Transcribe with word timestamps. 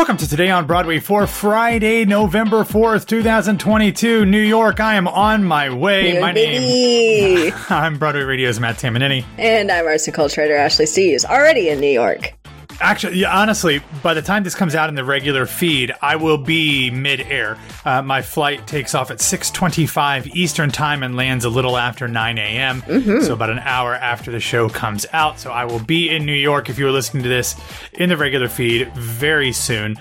Welcome 0.00 0.16
to 0.16 0.26
Today 0.26 0.48
on 0.48 0.66
Broadway 0.66 0.98
for 0.98 1.26
Friday, 1.26 2.06
November 2.06 2.64
4th, 2.64 3.06
2022, 3.06 4.24
New 4.24 4.40
York. 4.40 4.80
I 4.80 4.94
am 4.94 5.06
on 5.06 5.44
my 5.44 5.68
way. 5.68 6.18
My 6.18 6.32
baby. 6.32 6.58
name 6.58 7.52
I'm 7.68 7.98
Broadway 7.98 8.22
Radio's 8.22 8.58
Matt 8.58 8.76
Tamanini. 8.76 9.26
And 9.36 9.70
I'm 9.70 9.84
arts 9.84 10.06
and 10.06 10.14
culture 10.14 10.40
writer 10.40 10.56
Ashley 10.56 10.86
Steves, 10.86 11.26
already 11.26 11.68
in 11.68 11.80
New 11.80 11.90
York. 11.90 12.32
Actually, 12.80 13.18
yeah, 13.18 13.38
honestly, 13.38 13.82
by 14.02 14.14
the 14.14 14.22
time 14.22 14.42
this 14.42 14.54
comes 14.54 14.74
out 14.74 14.88
in 14.88 14.94
the 14.94 15.04
regular 15.04 15.44
feed, 15.44 15.92
I 16.00 16.16
will 16.16 16.38
be 16.38 16.90
mid-air. 16.90 17.58
Uh, 17.84 18.00
my 18.00 18.22
flight 18.22 18.66
takes 18.66 18.94
off 18.94 19.10
at 19.10 19.18
6:25 19.18 20.34
Eastern 20.34 20.70
Time 20.70 21.02
and 21.02 21.14
lands 21.14 21.44
a 21.44 21.50
little 21.50 21.76
after 21.76 22.08
9 22.08 22.38
a.m. 22.38 22.82
So 23.22 23.34
about 23.34 23.50
an 23.50 23.58
hour 23.60 23.94
after 23.94 24.30
the 24.30 24.40
show 24.40 24.68
comes 24.70 25.04
out. 25.12 25.38
So 25.38 25.50
I 25.50 25.64
will 25.66 25.78
be 25.78 26.08
in 26.08 26.24
New 26.24 26.32
York 26.32 26.70
if 26.70 26.78
you 26.78 26.86
are 26.86 26.90
listening 26.90 27.22
to 27.24 27.28
this 27.28 27.54
in 27.92 28.08
the 28.08 28.16
regular 28.16 28.48
feed 28.48 28.90
very 28.94 29.52
soon. 29.52 29.96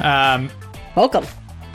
Um, 0.00 0.50
Welcome. 0.96 1.24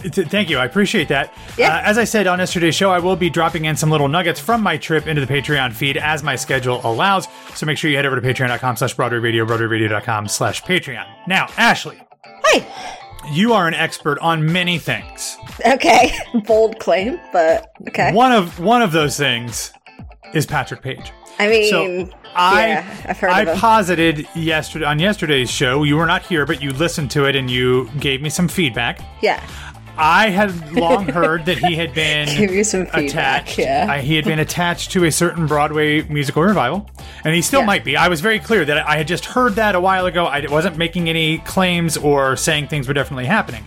Th- 0.01 0.27
Thank 0.27 0.49
you. 0.49 0.57
I 0.57 0.65
appreciate 0.65 1.07
that. 1.09 1.33
Yeah. 1.57 1.75
Uh, 1.75 1.81
as 1.83 1.97
I 1.97 2.03
said 2.03 2.27
on 2.27 2.39
yesterday's 2.39 2.75
show, 2.75 2.91
I 2.91 2.99
will 2.99 3.15
be 3.15 3.29
dropping 3.29 3.65
in 3.65 3.75
some 3.75 3.89
little 3.89 4.07
nuggets 4.07 4.39
from 4.39 4.61
my 4.61 4.77
trip 4.77 5.07
into 5.07 5.23
the 5.25 5.31
Patreon 5.31 5.73
feed 5.73 5.97
as 5.97 6.23
my 6.23 6.35
schedule 6.35 6.81
allows. 6.83 7.27
So 7.55 7.65
make 7.65 7.77
sure 7.77 7.89
you 7.89 7.97
head 7.97 8.05
over 8.05 8.19
to 8.19 8.21
patreon.com 8.21 8.77
slash 8.77 8.93
Broadway 8.93 9.19
Radio, 9.19 9.45
BroadwayRadio.com 9.45 10.27
slash 10.27 10.63
Patreon. 10.63 11.05
Now, 11.27 11.47
Ashley, 11.57 11.99
Hi. 12.25 12.65
you 13.31 13.53
are 13.53 13.67
an 13.67 13.73
expert 13.73 14.19
on 14.19 14.51
many 14.51 14.77
things. 14.79 15.37
Okay. 15.65 16.11
Bold 16.45 16.79
claim, 16.79 17.19
but 17.33 17.67
okay. 17.89 18.13
One 18.13 18.31
of 18.31 18.59
one 18.59 18.81
of 18.81 18.91
those 18.91 19.17
things 19.17 19.73
is 20.33 20.45
Patrick 20.45 20.81
Page. 20.81 21.11
I 21.41 21.47
mean, 21.47 21.69
So 21.69 22.09
I 22.35 22.67
yeah, 22.67 23.05
I've 23.07 23.17
heard 23.17 23.29
I 23.31 23.55
posited 23.55 24.27
yesterday 24.35 24.85
on 24.85 24.99
yesterday's 24.99 25.49
show. 25.49 25.83
You 25.83 25.95
were 25.95 26.05
not 26.05 26.21
here, 26.23 26.45
but 26.45 26.61
you 26.61 26.71
listened 26.73 27.11
to 27.11 27.25
it 27.25 27.35
and 27.37 27.49
you 27.49 27.89
gave 27.99 28.21
me 28.21 28.29
some 28.29 28.47
feedback. 28.49 28.99
yeah. 29.21 29.41
I 29.99 30.29
had 30.29 30.71
long 30.73 31.07
heard 31.09 31.45
that 31.45 31.57
he 31.57 31.75
had 31.75 31.93
been 31.93 32.27
Give 32.37 32.51
you 32.51 32.63
some 32.63 32.85
feedback. 32.85 33.03
attached. 33.43 33.57
Yeah. 33.59 33.87
I, 33.89 33.99
he 34.01 34.15
had 34.15 34.25
been 34.25 34.39
attached 34.39 34.91
to 34.91 35.03
a 35.05 35.11
certain 35.11 35.45
Broadway 35.45 36.03
musical 36.03 36.41
revival, 36.43 36.89
and 37.25 37.35
he 37.35 37.41
still 37.41 37.59
Yeah. 37.61 37.65
might 37.65 37.83
be. 37.83 37.97
I 37.97 38.07
was 38.07 38.21
very 38.21 38.39
clear 38.39 38.63
that 38.65 38.87
I 38.87 38.97
had 38.97 39.07
just 39.07 39.25
heard 39.25 39.55
that 39.55 39.75
a 39.75 39.79
while 39.79 40.05
ago. 40.05 40.25
I 40.25 40.45
wasn't 40.49 40.77
making 40.77 41.09
any 41.09 41.39
claims 41.39 41.97
or 41.97 42.35
saying 42.37 42.67
things 42.67 42.87
were 42.87 42.93
definitely 42.93 43.25
happening. 43.25 43.63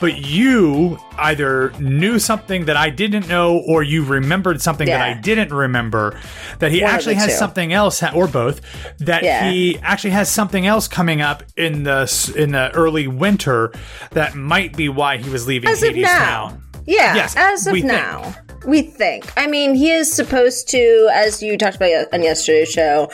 But 0.00 0.18
you 0.18 0.98
either 1.18 1.70
knew 1.78 2.18
something 2.18 2.64
that 2.64 2.76
I 2.76 2.90
didn't 2.90 3.28
know, 3.28 3.58
or 3.66 3.82
you 3.82 4.04
remembered 4.04 4.60
something 4.60 4.86
that 4.88 5.00
I 5.00 5.14
didn't 5.14 5.52
remember. 5.52 6.18
That 6.58 6.72
he 6.72 6.82
One 6.82 6.90
actually 6.92 7.14
has 7.14 7.28
two. 7.28 7.32
something 7.34 7.72
else, 7.72 8.02
or 8.02 8.26
both. 8.26 8.60
That 8.98 9.22
Yeah. 9.22 9.48
he 9.50 9.78
actually 9.82 10.10
has 10.10 10.28
something 10.30 10.66
else 10.66 10.88
coming 10.88 11.20
up 11.22 11.44
in 11.56 11.84
the 11.84 12.32
in 12.36 12.52
the 12.52 12.70
early 12.72 13.06
winter 13.06 13.72
that 14.10 14.34
might 14.34 14.76
be 14.76 14.88
why 14.88 15.16
he 15.18 15.30
was 15.30 15.46
leaving 15.46 15.70
as 15.70 15.82
of 15.82 15.90
Hades 15.90 16.04
now. 16.04 16.58
Yeah, 16.86 17.14
Yes, 17.14 17.34
as 17.36 17.66
of 17.66 17.74
now. 17.82 18.22
think. 18.22 18.36
We 18.66 18.82
think. 18.82 19.30
I 19.36 19.46
mean, 19.46 19.74
he 19.74 19.90
is 19.90 20.12
supposed 20.12 20.68
to, 20.70 21.10
as 21.12 21.42
you 21.42 21.58
talked 21.58 21.76
about 21.76 22.12
on 22.12 22.22
yesterday's 22.22 22.70
show, 22.70 23.10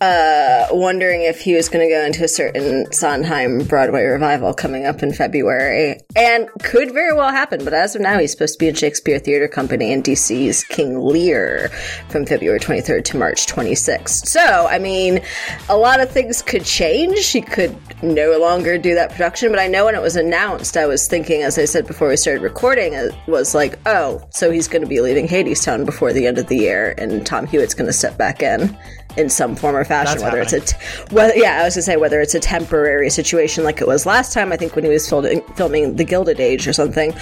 uh, 0.00 0.66
wondering 0.70 1.22
if 1.22 1.40
he 1.40 1.54
was 1.54 1.68
going 1.68 1.86
to 1.86 1.94
go 1.94 2.04
into 2.04 2.24
a 2.24 2.28
certain 2.28 2.90
Sondheim 2.92 3.64
Broadway 3.64 4.04
revival 4.04 4.52
coming 4.52 4.86
up 4.86 5.02
in 5.02 5.12
February. 5.12 6.00
And 6.16 6.48
could 6.62 6.92
very 6.92 7.14
well 7.14 7.30
happen, 7.30 7.64
but 7.64 7.72
as 7.72 7.94
of 7.94 8.02
now, 8.02 8.18
he's 8.18 8.32
supposed 8.32 8.54
to 8.54 8.58
be 8.58 8.68
in 8.68 8.74
Shakespeare 8.74 9.18
Theater 9.18 9.48
Company 9.48 9.92
in 9.92 10.02
DC's 10.02 10.64
King 10.64 11.00
Lear 11.00 11.68
from 12.08 12.26
February 12.26 12.60
23rd 12.60 13.04
to 13.04 13.16
March 13.16 13.46
26th. 13.46 14.26
So, 14.26 14.66
I 14.68 14.78
mean, 14.78 15.20
a 15.68 15.76
lot 15.76 16.00
of 16.00 16.10
things 16.10 16.42
could 16.42 16.64
change. 16.64 17.26
He 17.26 17.40
could 17.40 17.76
no 18.02 18.38
longer 18.38 18.78
do 18.78 18.94
that 18.94 19.10
production, 19.10 19.50
but 19.50 19.58
I 19.58 19.66
know 19.66 19.86
when 19.86 19.94
it 19.94 20.02
was 20.02 20.16
announced, 20.16 20.76
I 20.76 20.86
was 20.86 21.08
thinking, 21.08 21.42
as 21.42 21.58
I 21.58 21.64
said 21.64 21.86
before 21.86 22.08
we 22.08 22.16
started 22.16 22.42
recording, 22.42 22.92
it 22.94 23.14
was 23.26 23.54
like, 23.54 23.78
oh, 23.86 24.26
so 24.30 24.50
he's 24.50 24.68
going 24.68 24.82
to 24.82 24.89
be 24.90 25.00
leaving 25.00 25.26
Hadestown 25.26 25.86
before 25.86 26.12
the 26.12 26.26
end 26.26 26.36
of 26.36 26.48
the 26.48 26.56
year, 26.56 26.94
and 26.98 27.24
Tom 27.24 27.46
Hewitt's 27.46 27.72
going 27.72 27.86
to 27.86 27.92
step 27.92 28.18
back 28.18 28.42
in 28.42 28.76
in 29.16 29.28
some 29.28 29.56
form 29.56 29.76
or 29.76 29.84
fashion, 29.84 30.18
That's 30.18 30.22
whether 30.22 30.40
it's 30.40 30.52
a 30.52 30.60
t- 30.60 30.76
whether 31.14 31.36
yeah, 31.36 31.60
I 31.60 31.64
was 31.64 31.74
gonna 31.74 31.82
say 31.82 31.96
whether 31.96 32.20
it's 32.20 32.34
a 32.34 32.40
temporary 32.40 33.10
situation 33.10 33.64
like 33.64 33.80
it 33.80 33.86
was 33.86 34.06
last 34.06 34.32
time. 34.32 34.52
I 34.52 34.56
think 34.56 34.76
when 34.76 34.84
he 34.84 34.90
was 34.90 35.08
filming, 35.08 35.42
filming 35.56 35.96
The 35.96 36.04
Gilded 36.04 36.40
Age 36.40 36.68
or 36.68 36.72
something, 36.72 37.12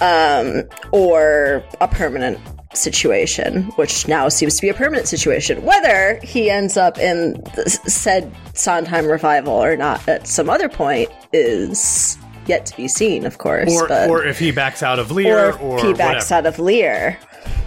um, 0.00 0.62
or 0.92 1.64
a 1.80 1.88
permanent 1.88 2.38
situation, 2.74 3.64
which 3.76 4.06
now 4.08 4.28
seems 4.28 4.56
to 4.56 4.62
be 4.62 4.68
a 4.68 4.74
permanent 4.74 5.08
situation. 5.08 5.62
Whether 5.62 6.20
he 6.22 6.50
ends 6.50 6.76
up 6.76 6.98
in 6.98 7.34
the 7.54 7.70
said 7.70 8.30
Sondheim 8.54 9.06
revival 9.06 9.52
or 9.52 9.76
not 9.76 10.06
at 10.08 10.26
some 10.26 10.50
other 10.50 10.68
point 10.68 11.10
is 11.32 12.18
yet 12.48 12.66
to 12.66 12.76
be 12.76 12.88
seen, 12.88 13.26
of 13.26 13.38
course. 13.38 13.72
Or, 13.72 13.88
but, 13.88 14.08
or 14.10 14.24
if 14.24 14.38
he 14.38 14.50
backs 14.52 14.82
out 14.82 14.98
of 14.98 15.10
Lear, 15.10 15.50
or 15.50 15.58
or, 15.58 15.78
if 15.78 15.84
he 15.84 15.92
backs 15.94 16.30
whatever. 16.30 16.48
out 16.48 16.54
of 16.54 16.58
Lear. 16.58 17.18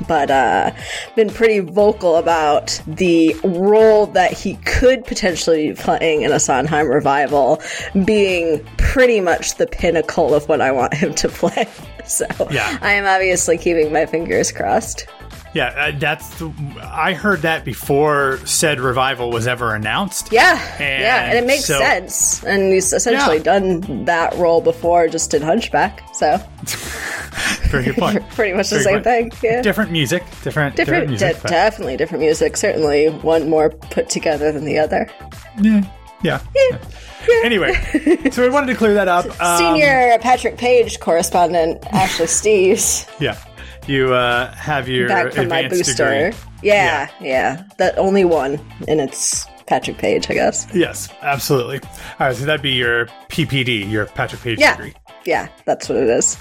But 0.08 0.32
uh 0.32 0.72
been 1.16 1.30
pretty 1.30 1.60
vocal 1.60 2.16
about 2.16 2.82
the 2.88 3.36
role 3.44 4.08
that 4.08 4.32
he 4.34 4.56
could 4.66 5.06
potentially 5.06 5.70
be 5.70 5.76
playing 5.76 6.24
in 6.24 6.32
a 6.32 6.40
Sondheim 6.40 6.88
revival 6.88 7.62
being 8.06 8.64
pretty 8.78 9.22
much 9.22 9.56
the 9.56 9.68
pinnacle 9.68 10.34
of 10.34 10.48
what 10.50 10.62
I 10.62 10.72
want 10.72 10.94
him 10.94 11.14
to 11.16 11.30
play. 11.30 11.68
So 12.06 12.26
Yeah. 12.50 12.78
I 12.82 12.94
am 12.94 13.06
obviously 13.06 13.58
keeping 13.58 13.94
my 13.94 14.06
fingers 14.06 14.52
crossed. 14.52 15.08
Yeah, 15.54 15.68
uh, 15.68 15.92
that's. 15.98 16.30
The, 16.38 16.52
I 16.82 17.14
heard 17.14 17.42
that 17.42 17.66
before 17.66 18.38
said 18.46 18.80
revival 18.80 19.32
was 19.32 19.48
ever 19.48 19.74
announced. 19.74 20.32
Yeah, 20.32 20.54
And 20.80 21.02
yeah, 21.02 21.26
and 21.30 21.38
it 21.40 21.46
makes 21.48 21.66
so- 21.66 21.80
sense. 21.80 22.44
And 22.44 22.72
he's 22.72 22.94
essentially 22.94 23.38
Yeah. 23.38 23.44
done 23.44 24.06
that 24.06 24.36
role 24.36 24.62
before, 24.62 25.08
just 25.08 25.34
in 25.34 25.42
Hunchback. 25.42 26.04
So 26.14 26.38
Very 27.70 27.86
good 27.86 27.96
point. 27.98 28.30
pretty 28.36 28.54
much 28.56 28.70
the 28.70 28.80
same 28.82 29.02
thing. 29.04 29.32
Yeah. 29.42 29.62
Different 29.62 29.92
music, 29.92 30.24
different, 30.44 30.76
different, 30.76 30.76
different, 30.76 31.10
music. 31.10 31.42
de- 31.42 31.48
definitely 31.48 31.98
different 31.98 32.22
music. 32.24 32.56
Certainly 32.58 33.08
one 33.10 33.50
more 33.50 33.70
put 33.70 34.10
together 34.10 34.52
than 34.52 34.66
the 34.66 34.78
other. 34.80 35.10
yeah, 35.60 35.82
yeah. 36.22 36.42
Anyway, 37.44 37.74
so 38.32 38.42
we 38.42 38.50
wanted 38.50 38.68
to 38.68 38.76
clear 38.76 38.94
that 38.96 39.08
up. 39.08 39.26
Um, 39.42 39.58
Senior 39.58 40.18
Patrick 40.20 40.58
Page 40.58 41.00
correspondent 41.00 41.86
Ashley 41.92 42.26
Steves 42.26 43.08
Yeah, 43.20 43.38
you 43.90 44.14
uh, 44.14 44.54
have 44.54 44.88
your 44.88 45.08
back 45.08 45.34
from 45.34 45.48
my 45.50 45.68
booster. 45.68 46.30
degree. 46.30 46.40
Yeah, 46.62 47.10
yeah, 47.20 47.64
That 47.78 47.98
only 47.98 48.26
one, 48.26 48.60
and 48.88 49.00
it's 49.02 49.46
Patrick 49.66 49.98
Page, 49.98 50.30
I 50.30 50.34
guess. 50.34 50.68
Yes, 50.74 51.10
absolutely. 51.22 51.80
All 52.20 52.28
right, 52.28 52.36
so 52.36 52.46
that'd 52.46 52.62
be 52.62 52.72
your 52.72 53.06
PPD, 53.30 53.90
your 53.90 54.06
Patrick 54.08 54.42
Page 54.42 54.60
Yeah, 54.60 54.76
degree. 54.76 54.94
yeah, 55.26 55.48
that's 55.66 55.88
what 55.90 55.98
it 55.98 56.10
is. 56.10 56.38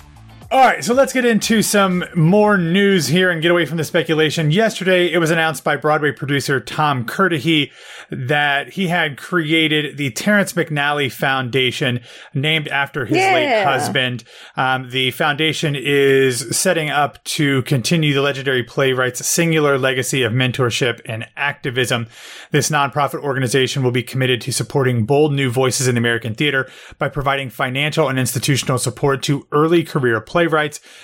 All 0.50 0.60
right, 0.60 0.82
so 0.82 0.94
let's 0.94 1.12
get 1.12 1.26
into 1.26 1.60
some 1.60 2.06
more 2.14 2.56
news 2.56 3.06
here 3.06 3.31
and 3.31 3.42
get 3.42 3.50
away 3.50 3.66
from 3.66 3.76
the 3.76 3.84
speculation. 3.84 4.50
Yesterday, 4.50 5.12
it 5.12 5.19
was 5.19 5.31
announced 5.31 5.62
by 5.62 5.76
Broadway 5.76 6.10
producer 6.10 6.59
Tom 6.59 7.04
Kirdahy 7.04 7.70
that 8.10 8.70
he 8.70 8.88
had 8.88 9.19
created 9.19 9.98
the 9.98 10.10
Terrence 10.12 10.54
McNally 10.54 11.12
Foundation, 11.12 12.00
named 12.32 12.66
after 12.69 13.04
his 13.04 13.19
late 13.19 13.62
husband. 13.62 14.25
Um, 14.56 14.88
the 14.88 15.10
foundation 15.10 15.76
is 15.76 16.56
setting 16.56 16.88
up 16.88 17.22
to 17.25 17.60
continue 17.64 18.14
the 18.14 18.22
legendary 18.22 18.64
playwright's 18.64 19.26
singular 19.26 19.76
legacy 19.76 20.22
of 20.22 20.32
mentorship 20.32 21.03
and 21.04 21.26
activism. 21.37 22.06
This 22.53 22.70
nonprofit 22.70 23.22
organization 23.22 23.82
will 23.82 23.91
be 23.91 24.03
committed 24.03 24.41
to 24.41 24.53
supporting 24.54 25.04
bold 25.04 25.34
new 25.34 25.50
voices 25.50 25.88
in 25.88 25.97
the 25.97 25.98
American 26.00 26.34
theater 26.34 26.70
by 26.97 27.10
providing 27.10 27.50
financial 27.50 28.08
and 28.08 28.19
institutional 28.19 28.78
support 28.78 29.22
to 29.25 29.47
early 29.53 29.84
career 29.84 30.22
playwrights. 30.22 30.38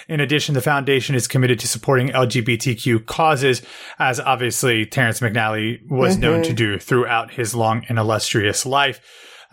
In 0.08 0.20
addition, 0.20 0.54
the 0.54 0.60
foundation 0.60 1.14
is 1.14 1.26
committed 1.26 1.58
to 1.60 1.68
supporting 1.68 2.08
LGBTQ 2.08 3.06
causes, 3.06 3.62
as 3.98 4.20
obviously 4.20 4.86
Terrence 4.86 5.20
McNally 5.20 5.86
was 5.88 6.16
known 6.16 6.42
to 6.42 6.48
mm-hmm. 6.48 6.56
do 6.56 6.78
throughout 6.78 7.32
his 7.32 7.54
long 7.54 7.84
and 7.88 7.98
illustrious 7.98 8.64
life. 8.64 9.00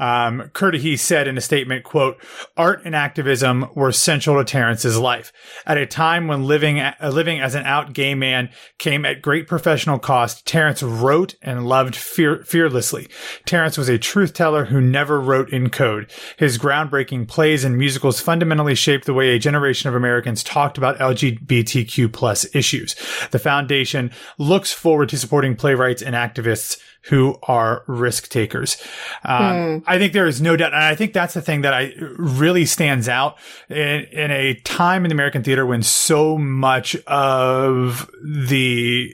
Um, 0.01 0.49
Kirdahy 0.53 0.97
said 0.97 1.27
in 1.27 1.37
a 1.37 1.41
statement, 1.41 1.83
quote, 1.83 2.19
art 2.57 2.81
and 2.85 2.95
activism 2.95 3.67
were 3.75 3.91
central 3.91 4.37
to 4.37 4.43
Terrence's 4.43 4.97
life. 4.97 5.31
At 5.67 5.77
a 5.77 5.85
time 5.85 6.27
when 6.27 6.45
living, 6.45 6.79
uh, 6.79 6.95
living 7.13 7.39
as 7.39 7.53
an 7.53 7.65
out 7.65 7.93
gay 7.93 8.15
man 8.15 8.49
came 8.79 9.05
at 9.05 9.21
great 9.21 9.47
professional 9.47 9.99
cost, 9.99 10.47
Terrence 10.47 10.81
wrote 10.81 11.35
and 11.43 11.67
loved 11.67 11.95
fear, 11.95 12.43
fearlessly. 12.43 13.09
Terrence 13.45 13.77
was 13.77 13.89
a 13.89 13.99
truth 13.99 14.33
teller 14.33 14.65
who 14.65 14.81
never 14.81 15.21
wrote 15.21 15.51
in 15.51 15.69
code. 15.69 16.11
His 16.35 16.57
groundbreaking 16.57 17.27
plays 17.27 17.63
and 17.63 17.77
musicals 17.77 18.19
fundamentally 18.19 18.73
shaped 18.73 19.05
the 19.05 19.13
way 19.13 19.29
a 19.29 19.39
generation 19.39 19.87
of 19.87 19.93
Americans 19.93 20.43
talked 20.43 20.79
about 20.79 20.97
LGBTQ 20.97 22.11
plus 22.11 22.47
issues. 22.55 22.95
The 23.29 23.37
foundation 23.37 24.09
looks 24.39 24.73
forward 24.73 25.09
to 25.09 25.17
supporting 25.19 25.55
playwrights 25.55 26.01
and 26.01 26.15
activists 26.15 26.79
who 27.03 27.37
are 27.43 27.83
risk 27.87 28.29
takers. 28.29 28.77
Um, 29.23 29.83
I 29.91 29.97
think 29.97 30.13
there 30.13 30.25
is 30.25 30.41
no 30.41 30.55
doubt. 30.55 30.73
And 30.73 30.81
I 30.81 30.95
think 30.95 31.11
that's 31.11 31.33
the 31.33 31.41
thing 31.41 31.61
that 31.61 31.73
I 31.73 31.93
really 31.99 32.65
stands 32.65 33.09
out 33.09 33.37
in, 33.67 33.75
in 33.77 34.31
a 34.31 34.53
time 34.61 35.03
in 35.03 35.09
the 35.09 35.13
American 35.13 35.43
theater 35.43 35.65
when 35.65 35.83
so 35.83 36.37
much 36.37 36.95
of 37.07 38.09
the, 38.23 39.13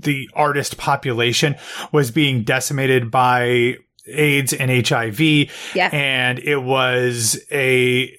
the 0.00 0.30
artist 0.32 0.78
population 0.78 1.56
was 1.92 2.10
being 2.10 2.42
decimated 2.42 3.10
by 3.10 3.76
AIDS 4.06 4.54
and 4.54 4.70
HIV. 4.70 5.20
Yeah. 5.74 5.90
And 5.92 6.38
it 6.38 6.62
was 6.62 7.38
a, 7.50 8.10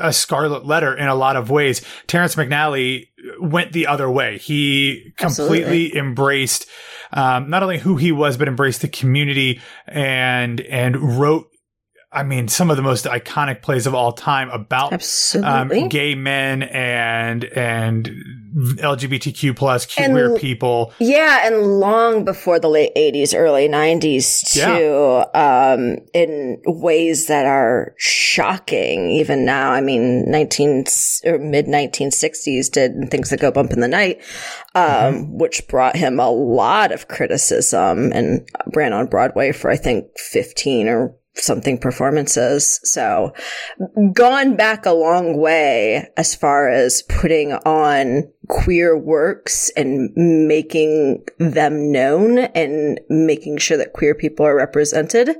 a 0.00 0.12
scarlet 0.12 0.66
letter 0.66 0.96
in 0.96 1.06
a 1.06 1.14
lot 1.14 1.36
of 1.36 1.48
ways. 1.48 1.80
Terrence 2.08 2.34
McNally 2.34 3.06
went 3.40 3.72
the 3.72 3.86
other 3.86 4.10
way. 4.10 4.38
He 4.38 5.12
completely 5.16 5.60
Absolutely. 5.62 5.96
embraced, 5.96 6.66
um, 7.12 7.50
not 7.50 7.62
only 7.62 7.78
who 7.78 7.96
he 7.96 8.12
was, 8.12 8.36
but 8.36 8.48
embraced 8.48 8.82
the 8.82 8.88
community 8.88 9.60
and, 9.86 10.60
and 10.60 11.18
wrote, 11.18 11.46
I 12.12 12.24
mean, 12.24 12.48
some 12.48 12.70
of 12.70 12.76
the 12.76 12.82
most 12.82 13.04
iconic 13.04 13.62
plays 13.62 13.86
of 13.86 13.94
all 13.94 14.12
time 14.12 14.50
about 14.50 14.92
um, 15.36 15.88
gay 15.88 16.16
men 16.16 16.64
and 16.64 17.44
and 17.44 18.10
LGBTQ 18.54 19.56
plus 19.56 19.86
queer 19.86 20.36
people. 20.36 20.92
Yeah, 20.98 21.46
and 21.46 21.78
long 21.80 22.24
before 22.24 22.58
the 22.58 22.68
late 22.68 22.94
80s, 22.96 23.36
early 23.36 23.68
90s 23.68 24.52
too, 24.52 25.24
um, 25.38 25.98
in 26.12 26.60
ways 26.64 27.26
that 27.26 27.46
are 27.46 27.94
shocking 27.96 29.10
even 29.10 29.44
now. 29.44 29.72
I 29.72 29.80
mean, 29.80 30.30
19 30.30 30.84
or 31.24 31.38
mid 31.38 31.66
1960s 31.66 32.70
did 32.70 33.10
Things 33.10 33.30
That 33.30 33.40
Go 33.40 33.50
Bump 33.50 33.72
in 33.72 33.80
the 33.80 33.88
Night, 33.88 34.20
um, 34.74 35.38
which 35.38 35.66
brought 35.68 35.96
him 35.96 36.18
a 36.18 36.30
lot 36.30 36.92
of 36.92 37.08
criticism 37.08 38.12
and 38.12 38.48
ran 38.74 38.92
on 38.92 39.06
Broadway 39.06 39.52
for, 39.52 39.70
I 39.70 39.76
think, 39.76 40.06
15 40.18 40.88
or 40.88 41.14
something 41.34 41.78
performances. 41.78 42.80
So 42.84 43.32
gone 44.12 44.56
back 44.56 44.86
a 44.86 44.92
long 44.92 45.38
way 45.38 46.08
as 46.16 46.34
far 46.34 46.68
as 46.68 47.02
putting 47.02 47.52
on 47.52 48.30
queer 48.48 48.98
works 48.98 49.70
and 49.76 50.10
making 50.14 51.24
them 51.38 51.92
known 51.92 52.38
and 52.38 53.00
making 53.08 53.58
sure 53.58 53.76
that 53.76 53.92
queer 53.92 54.14
people 54.14 54.44
are 54.44 54.56
represented 54.56 55.30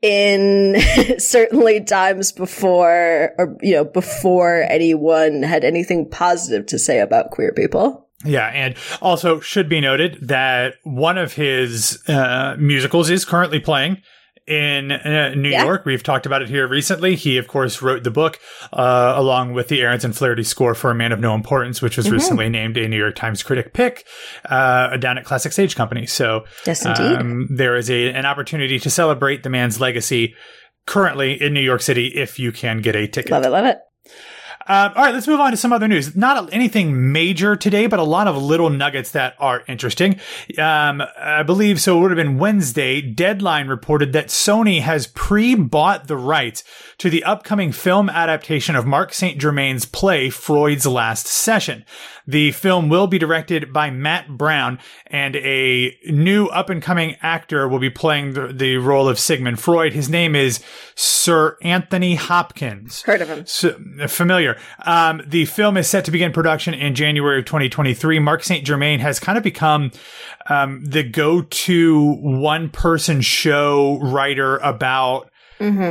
in 0.00 0.76
certainly 1.18 1.82
times 1.82 2.30
before 2.30 3.32
or 3.38 3.56
you 3.62 3.72
know 3.72 3.84
before 3.84 4.66
anyone 4.68 5.42
had 5.42 5.64
anything 5.64 6.08
positive 6.08 6.66
to 6.66 6.78
say 6.78 7.00
about 7.00 7.30
queer 7.30 7.52
people 7.52 8.04
Yeah, 8.24 8.46
and 8.48 8.74
also 9.02 9.40
should 9.40 9.68
be 9.68 9.80
noted 9.80 10.18
that 10.28 10.74
one 10.84 11.18
of 11.18 11.34
his 11.34 12.02
uh, 12.08 12.56
musicals 12.58 13.10
is 13.10 13.24
currently 13.24 13.60
playing 13.60 14.02
in 14.46 14.92
uh, 14.92 15.34
New 15.34 15.48
Yeah. 15.48 15.64
York. 15.64 15.84
We've 15.86 16.02
talked 16.02 16.26
about 16.26 16.42
it 16.42 16.48
here 16.48 16.66
recently. 16.68 17.14
He, 17.14 17.38
of 17.38 17.48
course, 17.48 17.80
wrote 17.80 18.04
the 18.04 18.10
book 18.10 18.38
uh, 18.72 19.14
along 19.16 19.52
with 19.54 19.68
the 19.68 19.80
Ahrens 19.80 20.04
and 20.04 20.14
Flaherty 20.14 20.42
score 20.44 20.74
for 20.74 20.90
A 20.90 20.94
Man 20.94 21.12
of 21.12 21.20
No 21.20 21.34
Importance, 21.34 21.80
which 21.80 21.96
was 21.96 22.10
recently 22.10 22.48
named 22.48 22.76
a 22.76 22.86
New 22.88 22.98
York 22.98 23.14
Times 23.14 23.42
critic 23.42 23.72
pick 23.72 24.06
uh, 24.44 24.96
down 24.98 25.16
at 25.18 25.24
Classic 25.24 25.52
Stage 25.52 25.76
Company. 25.76 26.06
So 26.06 26.44
yes 26.66 26.84
indeed 26.84 27.16
um, 27.18 27.46
there 27.50 27.76
is 27.76 27.90
a 27.90 28.10
an 28.12 28.26
opportunity 28.26 28.78
to 28.78 28.90
celebrate 28.90 29.42
the 29.42 29.50
man's 29.50 29.80
legacy 29.80 30.34
currently 30.86 31.40
in 31.40 31.54
New 31.54 31.60
York 31.62 31.80
City 31.80 32.08
if 32.08 32.38
you 32.38 32.52
can 32.52 32.82
get 32.82 32.94
a 32.94 33.06
ticket. 33.06 33.30
love 33.32 33.44
it 33.44 33.50
love 33.50 33.64
it 33.64 33.78
Um, 34.66 34.92
all 34.96 35.04
right, 35.04 35.14
let's 35.14 35.26
move 35.28 35.40
on 35.40 35.50
to 35.50 35.56
some 35.56 35.72
other 35.72 35.86
news. 35.88 36.16
Not 36.16 36.52
anything 36.52 37.12
major 37.12 37.54
today, 37.56 37.86
but 37.86 37.98
a 37.98 38.04
lot 38.04 38.26
of 38.26 38.36
little 38.42 38.70
nuggets 38.70 39.10
that 39.12 39.34
are 39.38 39.62
interesting. 39.68 40.18
Um, 40.58 41.02
I 41.18 41.42
believe 41.42 41.80
so. 41.80 41.98
It 41.98 42.00
would 42.00 42.10
have 42.12 42.16
been 42.16 42.38
Wednesday. 42.38 43.00
Deadline 43.00 43.68
reported 43.68 44.12
that 44.14 44.28
Sony 44.28 44.80
has 44.80 45.06
pre-bought 45.08 46.06
the 46.06 46.16
rights 46.16 46.64
to 46.98 47.10
the 47.10 47.24
upcoming 47.24 47.72
film 47.72 48.08
adaptation 48.08 48.74
of 48.74 48.86
Mark 48.86 49.12
St. 49.12 49.38
Germain's 49.38 49.84
play 49.84 50.30
Freud's 50.30 50.86
Last 50.86 51.26
Session. 51.26 51.84
The 52.26 52.52
film 52.52 52.88
will 52.88 53.06
be 53.06 53.18
directed 53.18 53.70
by 53.70 53.90
Matt 53.90 54.28
Brown, 54.38 54.78
and 55.08 55.36
a 55.36 55.94
new 56.06 56.46
up-and-coming 56.46 57.16
actor 57.20 57.68
will 57.68 57.78
be 57.78 57.90
playing 57.90 58.32
the, 58.32 58.46
the 58.46 58.78
role 58.78 59.08
of 59.08 59.18
Sigmund 59.18 59.60
Freud. 59.60 59.92
His 59.92 60.08
name 60.08 60.34
is 60.34 60.60
Sir 60.94 61.58
Anthony 61.60 62.14
Hopkins. 62.14 63.02
heard 63.02 63.20
of 63.20 63.28
him 63.28 63.44
So, 63.44 63.78
familiar. 64.08 64.53
Um, 64.84 65.22
the 65.26 65.44
film 65.46 65.76
is 65.76 65.88
set 65.88 66.04
to 66.06 66.10
begin 66.10 66.32
production 66.32 66.74
in 66.74 66.94
January 66.94 67.38
of 67.38 67.44
2023. 67.44 68.18
Mark 68.18 68.42
St. 68.44 68.64
Germain 68.64 69.00
has 69.00 69.18
kind 69.20 69.38
of 69.38 69.44
become 69.44 69.90
um, 70.48 70.84
the 70.84 71.02
go-to 71.02 72.16
one-person 72.20 73.20
show 73.20 73.98
writer 74.00 74.56
about 74.58 75.30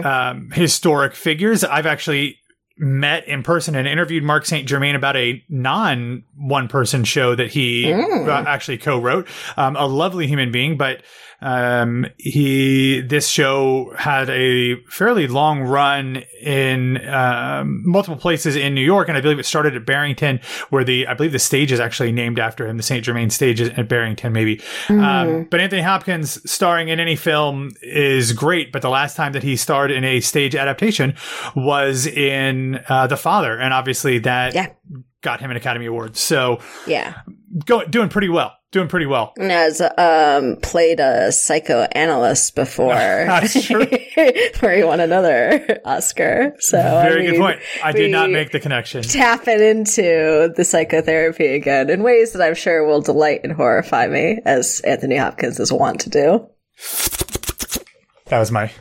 um, 0.06 0.52
historic 0.52 1.16
figures. 1.16 1.64
I've 1.64 1.86
actually 1.86 2.40
met 2.78 3.28
in 3.28 3.44
person 3.44 3.76
and 3.76 3.88
interviewed 3.88 4.24
Mark 4.24 4.46
St. 4.46 4.68
Germain 4.68 4.96
about 4.96 5.16
a 5.16 5.44
non 5.48 6.24
one 6.36 6.68
person 6.68 7.04
show 7.04 7.36
that 7.36 7.52
he 7.52 7.92
uh, 7.94 8.44
actually 8.48 8.78
co 8.78 9.00
wrote. 9.00 9.28
Um, 9.58 9.76
a 9.76 9.86
lovely 9.86 10.28
human 10.28 10.52
being, 10.52 10.78
but 10.78 11.04
um, 11.44 12.06
he 12.18 13.02
this 13.02 13.28
show 13.28 13.94
had 13.98 14.30
a 14.30 14.78
fairly 14.86 15.28
long 15.28 15.62
run 15.62 16.24
in 16.42 17.06
um, 17.08 17.84
multiple 17.86 18.18
places 18.18 18.56
in 18.56 18.74
New 18.74 18.82
York, 18.82 19.10
and 19.10 19.18
I 19.18 19.22
believe 19.22 19.40
it 19.40 19.46
started 19.46 19.76
at 19.76 19.86
Barrington, 19.86 20.40
where 20.70 20.84
the 20.84 21.06
I 21.06 21.14
believe 21.14 21.34
the 21.34 21.40
stage 21.40 21.72
is 21.72 21.80
actually 21.80 22.12
named 22.12 22.40
after 22.40 22.66
him. 22.66 22.78
The 22.78 22.84
St. 22.84 23.04
Germain 23.04 23.30
stage 23.30 23.60
is 23.60 23.70
at 23.70 23.90
Barrington, 23.90 24.32
maybe. 24.32 24.62
Um, 24.90 25.48
but 25.52 25.60
Anthony 25.60 25.82
Hopkins 25.82 26.50
starring 26.50 26.88
in 26.88 27.00
any 27.00 27.16
film 27.16 27.72
is 27.82 28.32
great, 28.32 28.72
but 28.72 28.82
the 28.82 28.90
last 28.90 29.16
time 29.16 29.34
that 29.34 29.44
he 29.44 29.58
starred 29.58 29.92
in 29.92 30.04
a 30.06 30.22
stage 30.22 30.56
adaptation 30.56 31.14
was 31.56 32.08
in 32.08 32.63
uh, 32.90 33.08
The 33.08 33.18
Father, 33.18 33.58
and 33.60 33.74
obviously 33.74 34.20
that 34.20 34.54
Yeah. 34.54 34.68
got 35.22 35.40
him 35.40 35.52
an 35.52 35.58
Academy 35.58 35.86
Award. 35.88 36.16
So 36.18 36.60
yeah 36.88 37.14
go, 37.66 37.86
doing 37.86 38.10
pretty 38.10 38.30
well. 38.30 38.54
Doing 38.72 38.88
pretty 38.88 39.06
well. 39.06 39.34
And 39.38 39.52
has 39.52 39.80
um 40.00 40.58
played 40.64 41.00
a 41.00 41.32
psychoanalyst 41.32 42.56
before. 42.56 42.88
That's 42.96 43.66
true. 43.68 43.86
where 44.60 44.76
he 44.78 44.84
won 44.84 45.00
another 45.00 45.80
Oscar. 45.86 46.56
So 46.58 46.80
I 46.80 47.08
Very 47.08 47.28
good 47.28 47.38
point. 47.40 47.60
I 47.84 47.92
did 47.92 48.10
not 48.10 48.32
make 48.32 48.52
the 48.52 48.60
connection. 48.60 49.04
tapping 49.04 49.62
into 49.62 50.52
the 50.56 50.64
psychotherapy 50.66 51.46
again 51.54 51.92
in 51.92 52.02
ways 52.02 52.34
that 52.34 52.42
I'm 52.42 52.56
sure 52.56 52.84
will 52.88 53.02
delight 53.02 53.42
and 53.44 53.54
horrify 53.54 54.08
me, 54.08 54.40
as 54.44 54.80
Anthony 54.82 55.18
Hopkins 55.18 55.60
is 55.60 55.72
wont 55.72 56.00
to 56.02 56.10
do. 56.10 56.48
That 58.26 58.40
was 58.40 58.52
my 58.52 58.72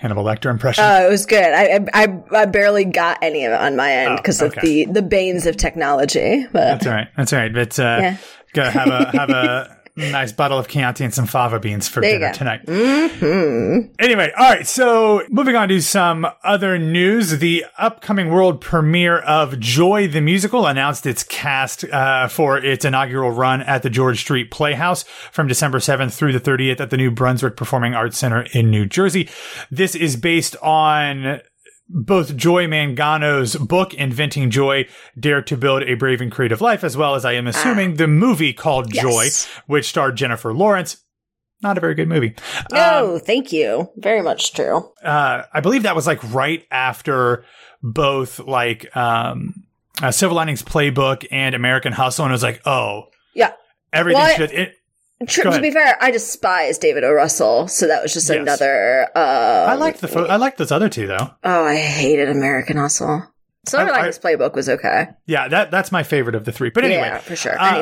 Hannibal 0.00 0.24
Lecter 0.24 0.50
impression. 0.50 0.82
Oh, 0.84 1.06
it 1.06 1.10
was 1.10 1.26
good. 1.26 1.44
I 1.44 1.78
I, 1.92 2.22
I 2.32 2.46
barely 2.46 2.86
got 2.86 3.18
any 3.22 3.44
of 3.44 3.52
it 3.52 3.60
on 3.60 3.76
my 3.76 3.92
end 3.92 4.12
Oh, 4.12 4.16
because 4.16 4.40
of 4.40 4.54
the 4.62 4.86
the 4.86 5.02
banes 5.02 5.44
of 5.46 5.56
technology. 5.58 6.46
But 6.52 6.52
That's 6.80 6.86
all 6.86 6.92
right. 6.92 7.08
That's 7.16 7.32
all 7.34 7.38
right. 7.38 7.52
But 7.52 7.78
uh, 7.78 7.98
Yeah. 8.00 8.16
gotta 8.54 8.70
have 8.70 8.88
a 8.88 9.10
have 9.16 9.30
a 9.30 9.76
nice 10.10 10.32
bottle 10.32 10.58
of 10.58 10.68
Chianti 10.68 11.04
and 11.04 11.12
some 11.14 11.26
fava 11.26 11.60
beans 11.60 11.88
for 11.88 12.02
you 12.04 12.10
dinner 12.12 12.32
tonight. 12.32 12.66
Mhm. 12.66 13.90
Anyway, 13.98 14.32
all 14.36 14.50
right. 14.50 14.66
So 14.66 15.22
moving 15.28 15.56
on 15.56 15.68
to 15.68 15.80
some 15.80 16.26
other 16.44 16.78
news, 16.78 17.38
the 17.38 17.64
upcoming 17.78 18.30
world 18.30 18.60
premiere 18.60 19.18
of 19.18 19.58
Joy 19.60 20.08
the 20.08 20.20
Musical 20.20 20.66
announced 20.66 21.06
its 21.06 21.22
cast 21.22 21.84
uh, 21.84 22.28
for 22.28 22.58
its 22.58 22.84
inaugural 22.84 23.30
run 23.30 23.62
at 23.62 23.82
the 23.82 23.90
George 23.90 24.20
Street 24.20 24.50
Playhouse 24.50 25.02
from 25.32 25.46
December 25.48 25.78
7th 25.78 26.12
through 26.14 26.32
the 26.32 26.40
30th 26.40 26.80
at 26.80 26.90
the 26.90 26.96
New 26.96 27.10
Brunswick 27.10 27.56
Performing 27.56 27.94
Arts 27.94 28.18
Center 28.18 28.42
in 28.52 28.70
New 28.70 28.86
Jersey. 28.86 29.28
This 29.70 29.94
is 29.94 30.16
based 30.16 30.56
on 30.62 31.40
both 31.92 32.36
Joy 32.36 32.66
Mangano's 32.66 33.56
book, 33.56 33.92
Inventing 33.94 34.50
Joy, 34.50 34.86
Dare 35.18 35.42
to 35.42 35.56
Build 35.56 35.82
a 35.82 35.94
Brave 35.94 36.20
and 36.20 36.30
Creative 36.30 36.60
Life, 36.60 36.84
as 36.84 36.96
well 36.96 37.14
as 37.16 37.24
I 37.24 37.32
am 37.32 37.46
assuming 37.46 37.96
the 37.96 38.06
movie 38.06 38.52
called 38.52 38.94
Yes. 38.94 39.02
Joy, 39.02 39.50
which 39.66 39.88
starred 39.88 40.16
Jennifer 40.16 40.52
Lawrence. 40.54 40.98
Not 41.62 41.76
a 41.76 41.80
very 41.80 41.94
good 41.94 42.08
movie. 42.08 42.34
no, 42.72 43.18
thank 43.18 43.52
you. 43.52 43.90
Very 43.96 44.22
much 44.22 44.54
true. 44.54 44.88
uh, 45.04 45.42
I 45.52 45.60
believe 45.60 45.82
that 45.82 45.94
was 45.96 46.06
like 46.06 46.22
right 46.32 46.64
after 46.70 47.44
both 47.82 48.38
like 48.40 48.94
um, 48.96 49.64
uh, 50.02 50.10
Silver 50.10 50.34
Linings 50.34 50.62
Playbook 50.62 51.26
and 51.30 51.54
American 51.54 51.92
Hustle, 51.92 52.24
and 52.24 52.32
it 52.32 52.34
was 52.34 52.42
like, 52.42 52.62
oh, 52.66 53.08
Yeah. 53.34 53.52
everything 53.92 54.22
Well, 54.22 54.36
should. 54.36 54.52
It, 54.52 54.74
To 55.28 55.60
be 55.60 55.70
fair, 55.70 55.98
I 56.00 56.10
despise 56.10 56.78
David 56.78 57.04
O. 57.04 57.12
Russell, 57.12 57.68
so 57.68 57.86
that 57.86 58.02
was 58.02 58.14
just 58.14 58.28
Yes. 58.30 58.38
another. 58.38 59.06
Uh, 59.14 59.66
I 59.68 59.74
liked 59.74 60.00
the 60.00 60.08
pho- 60.08 60.24
I 60.26 60.36
liked 60.36 60.56
those 60.58 60.72
other 60.72 60.88
two 60.88 61.06
though. 61.06 61.30
Oh, 61.44 61.64
I 61.66 61.76
hated 61.76 62.28
American 62.30 62.78
Hustle. 62.78 63.26
So 63.66 63.78
I- 63.78 63.82
I- 63.82 63.90
Linings 63.90 64.18
Playbook 64.18 64.54
was 64.54 64.70
okay. 64.70 65.08
Yeah, 65.26 65.46
that 65.48 65.70
that's 65.70 65.92
my 65.92 66.02
favorite 66.02 66.34
of 66.34 66.46
the 66.46 66.52
three. 66.52 66.70
But 66.70 66.84
anyway, 66.84 67.02
yeah, 67.02 67.18
for 67.18 67.36
sure. 67.36 67.60
uh, 67.60 67.74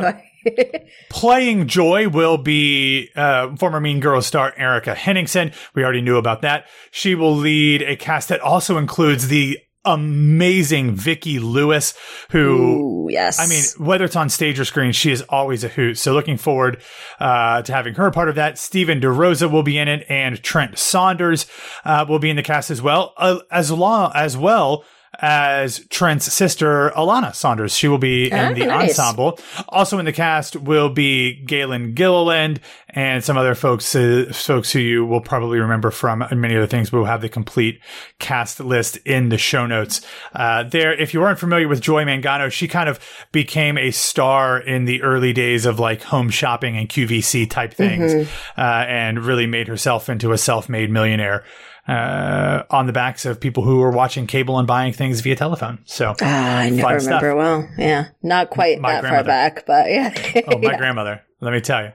anyway, 0.45 0.91
playing 1.11 1.69
Joy 1.69 2.09
will 2.09 2.39
be 2.39 3.11
uh, 3.15 3.55
former 3.57 3.79
Mean 3.81 4.01
Girls 4.01 4.27
star 4.27 4.53
Erika 4.57 4.95
Henningsen. 4.97 5.53
We 5.77 5.85
already 5.85 6.01
knew 6.01 6.17
about 6.17 6.43
that. 6.43 6.65
She 6.91 7.15
will 7.15 7.37
lead 7.37 7.83
a 7.83 7.95
cast 7.95 8.29
that 8.31 8.41
also 8.41 8.79
includes 8.79 9.29
the 9.29 9.59
amazing 9.85 10.95
Vicki 10.95 11.39
Lewis, 11.39 11.95
who 12.31 13.07
Ooh, 13.07 13.09
yes. 13.11 13.39
I 13.39 13.47
mean, 13.47 13.63
whether 13.87 14.05
it's 14.05 14.17
on 14.17 14.29
stage 14.29 14.61
or 14.61 14.65
screen, 14.65 14.93
she 14.93 15.11
is 15.11 15.23
always 15.23 15.65
a 15.65 15.69
hoot. 15.69 15.99
So 15.99 16.13
looking 16.13 16.37
forward 16.37 16.83
uh, 17.21 17.63
to 17.63 17.73
having 17.73 17.95
her 17.95 18.07
a 18.07 18.13
part 18.13 18.29
of 18.29 18.35
that. 18.37 18.59
Stephen 18.59 19.01
DeRosa 19.01 19.51
will 19.51 19.63
be 19.63 19.79
in 19.79 19.89
it, 19.89 20.05
and 20.09 20.43
Trent 20.43 20.79
Saunders 20.79 21.47
uh, 21.85 22.05
will 22.09 22.19
be 22.19 22.31
in 22.31 22.37
the 22.37 22.43
cast 22.43 22.71
as 22.71 22.83
well, 22.83 23.15
uh, 23.17 23.39
as 23.51 23.71
long 23.71 24.13
as 24.15 24.37
well 24.37 24.85
as 25.21 25.81
Trent's 25.89 26.33
sister, 26.33 26.91
Alana 26.91 27.35
Saunders. 27.35 27.77
She 27.77 27.89
will 27.89 27.99
be 27.99 28.31
in 28.31 28.39
Oh, 28.39 28.55
the 28.55 28.67
nice. 28.67 28.91
ensemble. 28.99 29.39
Also 29.69 29.99
in 29.99 30.05
the 30.05 30.13
cast 30.13 30.55
will 30.57 30.89
be 30.91 31.43
Galen 31.45 31.95
Gilliland 31.95 32.61
and 32.91 33.23
some 33.25 33.37
other 33.37 33.55
folks, 33.55 33.95
uh, 33.97 34.31
folks 34.33 34.71
who 34.73 34.79
you 34.79 35.05
will 35.05 35.21
probably 35.21 35.59
remember 35.59 35.91
from 35.91 36.25
many 36.33 36.57
other 36.57 36.67
things. 36.67 36.93
We'll 36.93 37.05
have 37.05 37.21
the 37.21 37.29
complete 37.29 37.81
cast 38.19 38.61
list 38.61 38.97
in 38.99 39.29
the 39.29 39.39
show 39.39 39.67
notes. 39.67 40.01
Uh, 40.35 40.63
there, 40.63 40.93
if 40.93 41.13
you 41.13 41.21
weren't 41.21 41.39
familiar 41.39 41.69
with 41.69 41.81
Joy 41.81 42.05
Mangano, 42.05 42.51
she 42.51 42.69
kind 42.69 42.89
of 42.89 43.01
became 43.33 43.77
a 43.77 43.91
star 43.91 44.59
in 44.61 44.85
the 44.85 45.03
early 45.03 45.33
days 45.33 45.67
of 45.67 45.79
like 45.81 46.03
home 46.03 46.31
shopping 46.31 46.77
and 46.77 46.89
QVC 46.89 47.51
type 47.51 47.75
things, 47.75 48.13
Mm-hmm. 48.15 48.61
uh, 48.61 48.85
and 48.89 49.25
really 49.25 49.47
made 49.47 49.67
herself 49.69 50.09
into 50.09 50.33
a 50.33 50.39
self-made 50.39 50.91
millionaire. 50.91 51.45
Uh, 51.89 52.65
on 52.69 52.87
the 52.87 52.93
backs 52.93 53.25
of 53.25 53.41
people 53.41 53.63
who 53.63 53.79
were 53.79 53.91
watching 53.91 54.27
cable 54.27 54.59
and 54.59 54.67
buying 54.69 54.93
things 54.93 55.21
via 55.23 55.35
telephone. 55.35 55.79
So, 55.87 56.15
Ah, 56.21 56.59
I 56.59 56.69
know, 56.69 56.83
Fun 56.83 56.93
I 56.93 56.97
remember 56.97 57.35
well. 57.35 57.67
Yeah, 57.79 58.09
not 58.23 58.51
quite 58.51 58.79
My 58.79 59.01
that 59.01 59.05
far 59.09 59.25
back, 59.25 59.65
but 59.67 59.89
yeah. 59.91 60.13
Oh, 60.49 60.59
my 60.59 60.77
grandmother. 60.77 61.23
Let 61.41 61.55
me 61.55 61.63
tell 61.63 61.85
you. 61.85 61.93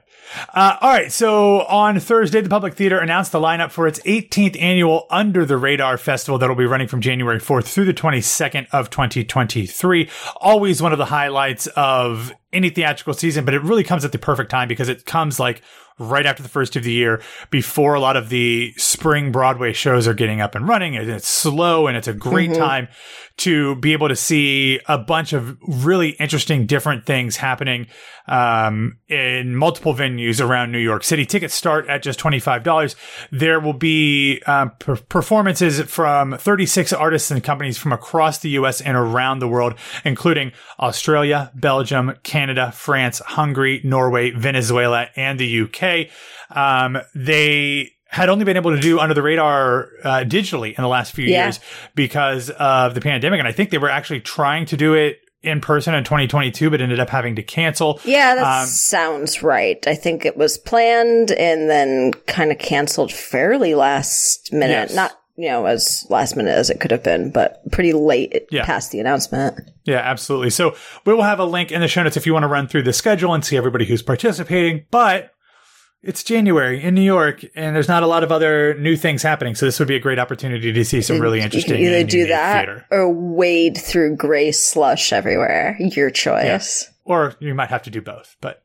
Uh, 0.52 0.76
all 0.80 0.90
right. 0.90 1.12
So 1.12 1.62
on 1.62 2.00
Thursday, 2.00 2.40
the 2.40 2.48
Public 2.48 2.74
Theater 2.74 2.98
announced 2.98 3.32
the 3.32 3.40
lineup 3.40 3.70
for 3.70 3.86
its 3.86 4.00
18th 4.00 4.60
annual 4.60 5.06
Under 5.10 5.44
the 5.44 5.56
Radar 5.56 5.98
Festival 5.98 6.38
that'll 6.38 6.56
be 6.56 6.66
running 6.66 6.88
from 6.88 7.00
January 7.00 7.38
4th 7.38 7.64
through 7.64 7.86
the 7.86 7.94
22nd 7.94 8.66
of 8.72 8.90
2023. 8.90 10.08
Always 10.36 10.82
one 10.82 10.92
of 10.92 10.98
the 10.98 11.06
highlights 11.06 11.66
of 11.68 12.32
any 12.52 12.70
theatrical 12.70 13.14
season, 13.14 13.44
but 13.44 13.54
it 13.54 13.62
really 13.62 13.84
comes 13.84 14.04
at 14.04 14.12
the 14.12 14.18
perfect 14.18 14.50
time 14.50 14.68
because 14.68 14.88
it 14.88 15.04
comes 15.04 15.40
like 15.40 15.62
right 15.98 16.26
after 16.26 16.42
the 16.42 16.48
first 16.48 16.74
of 16.74 16.82
the 16.82 16.92
year 16.92 17.22
before 17.50 17.94
a 17.94 18.00
lot 18.00 18.16
of 18.16 18.28
the 18.28 18.72
spring 18.76 19.30
Broadway 19.30 19.72
shows 19.72 20.08
are 20.08 20.14
getting 20.14 20.40
up 20.40 20.54
and 20.54 20.66
running 20.66 20.96
and 20.96 21.08
it's 21.08 21.28
slow 21.28 21.86
and 21.86 21.96
it's 21.96 22.08
a 22.08 22.12
great 22.12 22.52
time 22.52 22.88
to 23.36 23.76
be 23.76 23.92
able 23.92 24.08
to 24.08 24.16
see 24.16 24.80
a 24.86 24.98
bunch 24.98 25.32
of 25.32 25.56
really 25.62 26.10
interesting 26.10 26.66
different 26.66 27.06
things 27.06 27.36
happening 27.36 27.86
um, 28.26 28.98
in 29.08 29.54
multiple 29.54 29.92
venues 30.14 30.44
around 30.44 30.72
New 30.72 30.78
York 30.78 31.04
City. 31.04 31.26
Tickets 31.26 31.54
start 31.54 31.88
at 31.88 32.02
just 32.02 32.18
$25. 32.20 32.94
There 33.30 33.60
will 33.60 33.72
be 33.72 34.42
um, 34.46 34.72
per- 34.78 34.96
performances 34.96 35.80
from 35.82 36.36
36 36.38 36.92
artists 36.92 37.30
and 37.30 37.42
companies 37.42 37.78
from 37.78 37.92
across 37.92 38.38
the 38.38 38.50
US 38.50 38.80
and 38.80 38.96
around 38.96 39.38
the 39.40 39.48
world, 39.48 39.74
including 40.04 40.52
Australia, 40.78 41.50
Belgium, 41.54 42.14
Canada, 42.22 42.72
France, 42.72 43.20
Hungary, 43.20 43.80
Norway, 43.84 44.30
Venezuela, 44.30 45.08
and 45.16 45.38
the 45.38 45.62
UK. 45.62 46.08
Um, 46.56 46.98
they 47.14 47.92
had 48.08 48.28
only 48.28 48.44
been 48.44 48.56
able 48.56 48.70
to 48.70 48.80
do 48.80 49.00
under 49.00 49.12
the 49.14 49.22
radar 49.22 49.88
uh, 50.04 50.08
digitally 50.24 50.68
in 50.76 50.82
the 50.82 50.88
last 50.88 51.12
few 51.12 51.24
Yeah. 51.26 51.46
years 51.46 51.58
because 51.96 52.48
of 52.50 52.94
the 52.94 53.00
pandemic. 53.00 53.40
And 53.40 53.48
I 53.48 53.52
think 53.52 53.70
they 53.70 53.78
were 53.78 53.90
actually 53.90 54.20
trying 54.20 54.66
to 54.66 54.76
do 54.76 54.94
it 54.94 55.18
in 55.44 55.60
person 55.60 55.94
in 55.94 56.04
2022, 56.04 56.70
but 56.70 56.80
ended 56.80 57.00
up 57.00 57.10
having 57.10 57.36
to 57.36 57.42
cancel. 57.42 58.00
Yeah, 58.04 58.34
that 58.34 58.62
Um, 58.62 58.66
sounds 58.66 59.42
right. 59.42 59.84
I 59.86 59.94
think 59.94 60.24
it 60.24 60.36
was 60.36 60.58
planned 60.58 61.30
and 61.32 61.68
then 61.70 62.12
kind 62.26 62.50
of 62.50 62.58
canceled 62.58 63.12
fairly 63.12 63.74
last 63.74 64.52
minute. 64.52 64.88
Yes. 64.90 64.94
Not, 64.94 65.12
you 65.36 65.48
know, 65.48 65.66
as 65.66 66.06
last 66.10 66.36
minute 66.36 66.56
as 66.56 66.70
it 66.70 66.80
could 66.80 66.90
have 66.90 67.02
been, 67.02 67.30
but 67.30 67.60
pretty 67.72 67.92
late 67.92 68.46
Yeah. 68.50 68.64
past 68.64 68.90
the 68.92 69.00
announcement. 69.00 69.60
Yeah, 69.84 69.98
absolutely. 69.98 70.50
So 70.50 70.74
we 71.04 71.12
will 71.12 71.22
have 71.24 71.40
a 71.40 71.44
link 71.44 71.70
in 71.72 71.80
the 71.80 71.88
show 71.88 72.02
notes 72.02 72.16
if 72.16 72.24
you 72.26 72.32
want 72.32 72.44
to 72.44 72.48
run 72.48 72.66
through 72.68 72.84
the 72.84 72.92
schedule 72.92 73.34
and 73.34 73.44
see 73.44 73.56
everybody 73.56 73.84
who's 73.84 74.02
participating. 74.02 74.84
But 74.90 75.30
it's 76.06 76.22
January 76.22 76.82
in 76.82 76.94
New 76.94 77.00
York, 77.02 77.44
and 77.54 77.74
there's 77.74 77.88
not 77.88 78.02
a 78.02 78.06
lot 78.06 78.22
of 78.22 78.30
other 78.30 78.74
new 78.78 78.96
things 78.96 79.22
happening. 79.22 79.54
So 79.54 79.66
this 79.66 79.78
would 79.78 79.88
be 79.88 79.96
a 79.96 80.00
great 80.00 80.18
opportunity 80.18 80.72
to 80.72 80.84
see 80.84 81.00
some 81.02 81.18
really 81.20 81.38
You 81.38 81.44
interesting. 81.44 81.76
can 81.76 81.82
either 81.84 82.04
do 82.04 82.26
that 82.28 82.66
theater. 82.66 82.86
or 82.90 83.12
wade 83.12 83.76
through 83.78 84.16
gray 84.16 84.52
slush 84.52 85.12
everywhere. 85.12 85.76
Your 85.80 86.10
choice. 86.10 86.90
or 87.06 87.34
you 87.38 87.54
might 87.54 87.68
have 87.68 87.82
to 87.82 87.90
do 87.90 88.00
both. 88.00 88.36
But 88.40 88.62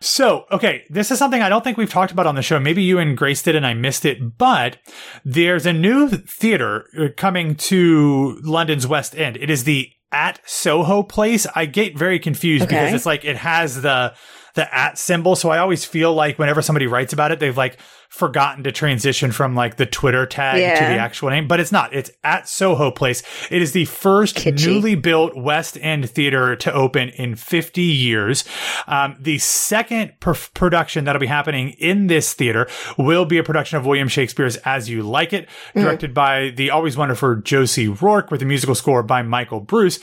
so, 0.00 0.44
okay, 0.50 0.84
this 0.88 1.10
is 1.10 1.18
something 1.18 1.42
I 1.42 1.48
don't 1.50 1.62
think 1.62 1.76
we've 1.76 1.90
talked 1.90 2.10
about 2.12 2.26
on 2.26 2.34
the 2.36 2.42
show. 2.42 2.58
Maybe 2.58 2.82
you 2.82 2.98
and 2.98 3.16
Grace 3.16 3.42
did 3.42 3.54
and 3.54 3.66
I 3.66 3.74
missed 3.74 4.04
it, 4.06 4.38
but 4.38 4.78
there's 5.24 5.66
a 5.66 5.72
new 5.74 6.08
theater 6.08 6.86
uh, 6.98 7.08
coming 7.16 7.54
to 7.56 8.38
London's 8.42 8.86
West 8.86 9.14
End. 9.14 9.36
It 9.36 9.50
is 9.50 9.64
the 9.64 9.90
At 10.10 10.40
Soho 10.46 11.02
Place. 11.02 11.46
I 11.54 11.66
get 11.66 11.96
very 11.98 12.18
confused 12.18 12.66
because 12.66 12.94
it's 12.94 13.06
like 13.06 13.24
it 13.26 13.36
has 13.36 13.82
the 13.82 14.14
the 14.54 14.74
at 14.74 14.98
symbol. 14.98 15.36
So 15.36 15.50
I 15.50 15.58
always 15.58 15.84
feel 15.84 16.12
like 16.14 16.38
whenever 16.38 16.62
somebody 16.62 16.86
writes 16.86 17.12
about 17.12 17.32
it, 17.32 17.40
they've 17.40 17.56
like 17.56 17.78
forgotten 18.12 18.62
to 18.62 18.70
transition 18.70 19.32
from 19.32 19.54
like 19.54 19.76
the 19.76 19.86
Twitter 19.86 20.26
tag 20.26 20.78
to 20.78 20.84
the 20.84 20.98
actual 20.98 21.30
name, 21.30 21.48
but 21.48 21.60
it's 21.60 21.72
not. 21.72 21.94
It's 21.94 22.10
at 22.22 22.46
Soho 22.46 22.90
Place. 22.90 23.22
It 23.50 23.62
is 23.62 23.72
the 23.72 23.86
first 23.86 24.36
Kitschy. 24.36 24.66
newly 24.66 24.94
built 24.96 25.34
West 25.34 25.78
End 25.80 26.10
theater 26.10 26.54
to 26.56 26.72
open 26.74 27.08
in 27.08 27.36
50 27.36 27.80
years. 27.80 28.44
Um, 28.86 29.16
the 29.18 29.38
second 29.38 30.20
production 30.20 31.04
that'll 31.04 31.20
be 31.20 31.26
happening 31.26 31.70
in 31.78 32.08
this 32.08 32.34
theater 32.34 32.68
will 32.98 33.24
be 33.24 33.38
a 33.38 33.42
production 33.42 33.78
of 33.78 33.86
William 33.86 34.08
Shakespeare's 34.08 34.58
As 34.58 34.90
You 34.90 35.02
Like 35.02 35.32
It, 35.32 35.48
directed 35.74 36.12
by 36.12 36.50
the 36.50 36.68
always 36.68 36.98
wonderful 36.98 37.36
Josie 37.36 37.88
Rourke 37.88 38.30
with 38.30 38.42
a 38.42 38.46
musical 38.46 38.74
score 38.74 39.02
by 39.02 39.22
Michael 39.22 39.60
Bruce. 39.60 40.00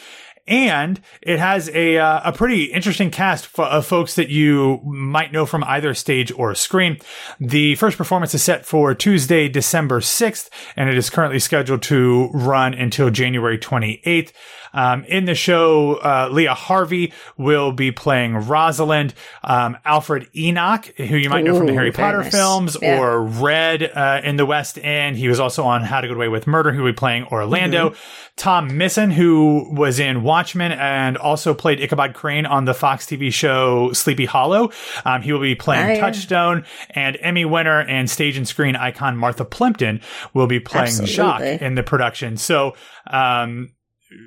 And 0.49 0.99
it 1.21 1.37
has 1.37 1.69
a 1.69 1.97
uh, 1.99 2.21
a 2.25 2.33
pretty 2.33 2.65
interesting 2.65 3.11
cast 3.11 3.45
fo- 3.45 3.69
of 3.69 3.85
folks 3.85 4.15
that 4.15 4.29
you 4.29 4.81
might 4.83 5.31
know 5.31 5.45
from 5.45 5.63
either 5.63 5.93
stage 5.93 6.31
or 6.31 6.55
screen. 6.55 6.97
The 7.39 7.75
first 7.75 7.97
performance 7.97 8.33
is 8.33 8.41
set 8.41 8.65
for 8.65 8.95
Tuesday, 8.95 9.47
December 9.47 9.99
6th, 9.99 10.49
and 10.75 10.89
it 10.89 10.97
is 10.97 11.11
currently 11.11 11.37
scheduled 11.37 11.83
to 11.83 12.31
run 12.33 12.73
until 12.73 13.11
January 13.11 13.59
28th. 13.59 14.31
Um, 14.73 15.03
in 15.05 15.25
the 15.25 15.35
show, 15.35 15.95
uh, 15.95 16.29
Leah 16.31 16.53
Harvey 16.53 17.13
will 17.38 17.71
be 17.71 17.91
playing 17.91 18.35
Rosalind. 18.35 19.13
Um, 19.43 19.77
Alfred 19.85 20.27
Enoch, 20.35 20.85
who 20.97 21.17
you 21.17 21.29
might 21.29 21.43
know 21.43 21.57
from 21.57 21.67
the 21.67 21.73
Harry 21.73 21.91
Potter 21.91 22.23
nice. 22.23 22.31
films 22.31 22.77
Yeah. 22.81 22.99
or 22.99 23.23
Red 23.23 23.83
uh, 23.83 24.21
in 24.23 24.35
the 24.38 24.45
West 24.45 24.77
End. 24.77 25.17
He 25.17 25.27
was 25.27 25.39
also 25.39 25.63
on 25.63 25.83
How 25.83 26.01
to 26.01 26.07
Get 26.07 26.15
Away 26.15 26.27
with 26.27 26.47
Murder, 26.47 26.71
who 26.71 26.83
will 26.83 26.91
be 26.91 26.95
playing 26.95 27.25
Orlando. 27.25 27.93
Tom 28.35 28.77
Misson, 28.77 29.11
who 29.11 29.69
was 29.73 29.99
in 29.99 30.23
Watchmen 30.23 30.71
and 30.71 31.17
also 31.17 31.53
played 31.53 31.81
Ichabod 31.81 32.13
Crane 32.13 32.45
on 32.45 32.65
the 32.65 32.73
Fox 32.73 33.05
TV 33.05 33.33
show 33.33 33.91
Sleepy 33.91 34.25
Hollow. 34.25 34.71
Um, 35.03 35.21
he 35.21 35.33
will 35.33 35.41
be 35.41 35.55
playing 35.55 35.95
yeah. 35.95 35.99
Touchstone, 36.01 36.65
and 36.91 37.17
Emmy 37.19 37.43
winner 37.43 37.81
and 37.81 38.09
stage 38.09 38.38
and 38.38 38.47
screen 38.47 38.75
icon 38.77 39.17
Martha 39.17 39.43
Plimpton 39.43 40.01
will 40.33 40.47
be 40.47 40.59
playing 40.59 40.88
Absolutely. 40.88 41.15
Jacques 41.15 41.61
in 41.61 41.75
the 41.75 41.83
production. 41.83 42.38
So, 42.38 42.75
um, 43.07 43.69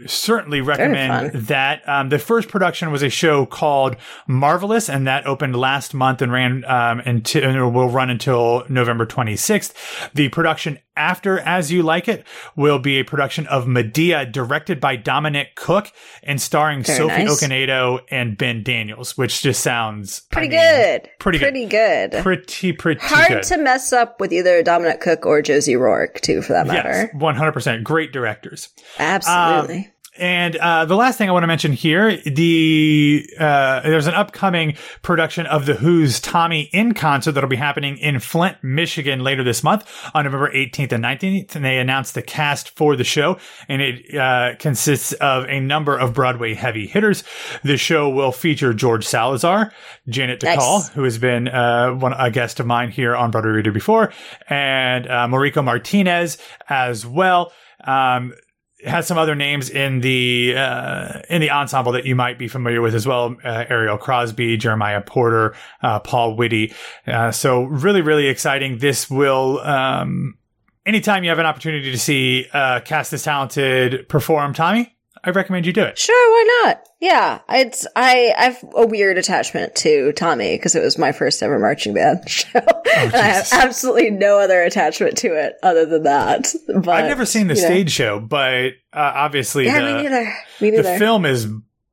certainly 0.07 0.61
recommend 0.61 1.33
that. 1.47 1.89
Um, 1.89 2.09
the 2.09 2.19
first 2.19 2.49
production 2.49 2.91
was 2.93 3.03
a 3.03 3.09
show 3.11 3.47
called 3.47 3.97
Marvelous, 4.27 4.89
and 4.89 5.07
that 5.07 5.27
opened 5.27 5.57
last 5.57 5.95
month 5.95 6.23
and 6.23 6.33
ran 6.33 6.65
um, 6.67 7.01
until 7.01 7.45
and 7.45 7.75
will 7.75 7.89
run 7.89 8.11
until 8.11 8.65
November 8.69 9.07
26th. 9.07 9.73
The 10.15 10.29
production 10.29 10.79
after 10.95 11.39
As 11.39 11.73
You 11.73 11.83
Like 11.83 12.07
It 12.07 12.27
will 12.55 12.79
be 12.79 12.99
a 12.99 13.03
production 13.03 13.47
of 13.47 13.67
Medea, 13.67 14.27
directed 14.27 14.79
by 14.79 14.95
Dominic 14.97 15.55
Cooke 15.55 15.91
and 16.23 16.39
starring 16.41 16.83
Very 16.83 16.99
Sophie 16.99 17.25
nice. 17.25 17.43
Okonedo 17.43 18.01
and 18.11 18.37
Ben 18.37 18.63
Daniels, 18.63 19.17
which 19.17 19.41
just 19.43 19.63
sounds 19.63 20.23
I 20.31 20.35
Pretty 20.35 20.49
mean, 20.51 20.61
good. 20.61 21.11
pretty 21.19 21.39
good. 21.39 21.45
Pretty 21.53 21.67
good. 21.67 22.13
pretty 22.23 22.73
pretty 22.75 23.01
Hard 23.03 23.29
good. 23.29 23.43
to 23.45 23.57
mess 23.59 23.93
up 23.93 24.21
with 24.21 24.33
either 24.35 24.63
Dominic 24.63 25.01
Cooke 25.01 25.25
or 25.25 25.41
Josie 25.41 25.77
Rourke, 25.77 26.21
too, 26.21 26.43
for 26.43 26.53
that 26.53 26.67
Yes, 26.67 26.75
matter. 26.75 27.11
one 27.15 27.37
hundred 27.37 27.53
percent. 27.53 27.83
Great 27.85 28.13
directors. 28.13 28.69
Absolutely. 28.99 29.72
And 30.19 30.57
uh, 30.57 30.85
the 30.85 30.95
last 30.95 31.17
thing 31.17 31.31
I 31.31 31.33
want 31.33 31.43
to 31.45 31.47
mention 31.47 31.73
here, 31.73 32.19
the 32.19 33.27
uh, 33.39 33.81
there's 33.81 34.07
an 34.07 34.13
upcoming 34.13 34.77
production 35.01 35.47
of 35.47 35.65
the 35.65 35.73
Who's 35.75 36.21
Tommy 36.21 36.69
in 36.73 36.93
concert 36.93 37.33
that'll 37.33 37.49
be 37.49 37.57
happening 37.57 37.97
in 37.97 38.21
Flint, 38.21 38.59
Michigan 38.63 39.21
later 39.21 39.43
this 39.43 39.65
month 39.65 39.91
on 40.13 40.25
November 40.25 40.53
18th 40.53 40.93
and 40.93 41.03
19th. 41.03 41.55
And 41.57 41.65
they 41.65 41.79
announced 41.79 42.15
the 42.15 42.21
cast 42.21 42.77
for 42.77 42.95
the 42.95 43.05
show, 43.05 43.39
and 43.69 43.81
it 43.81 44.15
uh, 44.15 44.57
consists 44.59 45.15
of 45.15 45.47
a 45.47 45.61
number 45.61 45.97
of 45.97 46.13
Broadway 46.13 46.53
heavy 46.53 46.87
hitters. 46.87 47.25
The 47.63 47.79
show 47.79 48.11
will 48.11 48.33
feature 48.33 48.75
George 48.75 49.07
Salazar, 49.07 49.73
Janet 50.09 50.43
Nice. 50.43 50.59
Dacal, 50.59 50.91
who 50.91 51.05
has 51.05 51.17
been 51.17 51.49
uh, 51.49 51.93
one 51.93 52.13
a 52.13 52.31
guest 52.31 52.61
of 52.61 52.67
mine 52.67 52.91
here 52.91 53.17
on 53.17 53.31
Broadway 53.31 53.53
Radio 53.53 53.73
before, 53.73 54.13
and 54.51 55.07
uh, 55.07 55.27
Mariko 55.27 55.65
Martinez 55.65 56.37
as 56.69 57.07
well. 57.07 57.51
Um, 57.85 58.35
has 58.85 59.07
some 59.07 59.19
other 59.19 59.35
names 59.35 59.71
in 59.71 60.01
the 60.01 60.55
uh, 60.57 61.21
in 61.29 61.41
the 61.41 61.51
ensemble 61.51 61.93
that 61.93 62.05
you 62.05 62.15
might 62.15 62.39
be 62.39 62.49
familiar 62.49 62.81
with 62.81 62.95
as 62.95 63.07
well. 63.07 63.37
Uh, 63.45 63.65
Ariel 63.69 63.99
Crosby, 63.99 64.57
Jeremiah 64.57 65.01
Porter, 65.01 65.55
uh, 65.83 66.01
Paul 66.01 66.37
Whitty. 66.37 66.73
Uh, 67.07 67.31
so 67.31 67.65
really, 67.65 68.03
really 68.03 68.29
exciting. 68.29 68.79
This 68.79 69.11
will. 69.11 69.61
Um, 69.61 70.39
anytime 70.85 71.25
you 71.25 71.31
have 71.31 71.39
an 71.39 71.47
opportunity 71.47 71.91
to 71.91 71.99
see 71.99 72.47
uh, 72.53 72.81
cast 72.81 73.11
this 73.11 73.25
talented 73.25 74.09
perform, 74.09 74.55
Tommy, 74.55 74.92
I 75.25 75.31
recommend 75.31 75.67
you 75.67 75.73
do 75.73 75.83
it. 75.85 75.99
Sure, 75.99 76.31
why 76.31 76.63
not? 76.65 76.89
Yeah, 77.01 77.41
it's 77.49 77.87
I 77.95 78.35
I've 78.37 78.65
a 78.75 78.87
weird 78.87 79.19
attachment 79.19 79.75
to 79.77 80.13
Tommy 80.13 80.57
because 80.57 80.75
it 80.75 80.83
was 80.83 80.99
my 80.99 81.13
first 81.13 81.43
ever 81.43 81.59
marching 81.59 81.95
band 81.95 82.23
show. 82.29 82.49
Oh, 82.57 82.83
and 82.97 83.15
I 83.15 83.19
have 83.29 83.49
absolutely 83.53 84.11
no 84.11 84.39
other 84.39 84.63
attachment 84.63 85.17
to 85.19 85.29
it 85.29 85.55
other 85.63 85.87
than 85.87 86.03
that. 86.05 86.53
But 86.67 86.89
I've 86.89 87.09
never 87.09 87.25
seen 87.25 87.47
the 87.49 87.55
you 87.55 87.61
know. 87.63 87.67
stage 87.69 87.91
show, 87.93 88.19
but 88.21 88.73
uh, 88.93 89.13
obviously 89.15 89.67
Yeah, 89.67 89.81
the 89.81 89.87
me 89.95 90.03
neither. 90.03 90.35
Me 90.61 90.71
the 90.71 90.99
film 90.99 91.25
is 91.25 91.47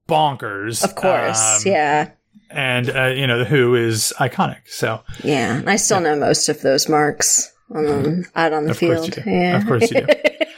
bonkers. 0.07 0.83
of 0.83 0.95
course, 0.95 1.65
Um, 1.65 1.71
yeah, 1.71 2.11
and 2.49 2.89
uh, 2.89 3.05
you 3.15 3.27
know 3.27 3.37
the 3.39 3.45
Who 3.45 3.75
is 3.75 4.13
iconic. 4.17 4.61
So 4.67 5.01
yeah. 5.23 5.61
I 5.67 5.75
still 5.75 5.99
know 5.99 6.15
most 6.15 6.49
of 6.49 6.61
those 6.61 6.89
marks 6.89 7.51
um, 7.75 8.25
out 8.35 8.53
on 8.53 8.65
the 8.65 8.71
Of 8.71 8.79
course 8.79 9.07
field. 9.09 9.23
Yeah, 9.25 9.57
Of 9.57 9.67
course 9.67 9.91
you 9.91 10.01
do. 10.01 10.07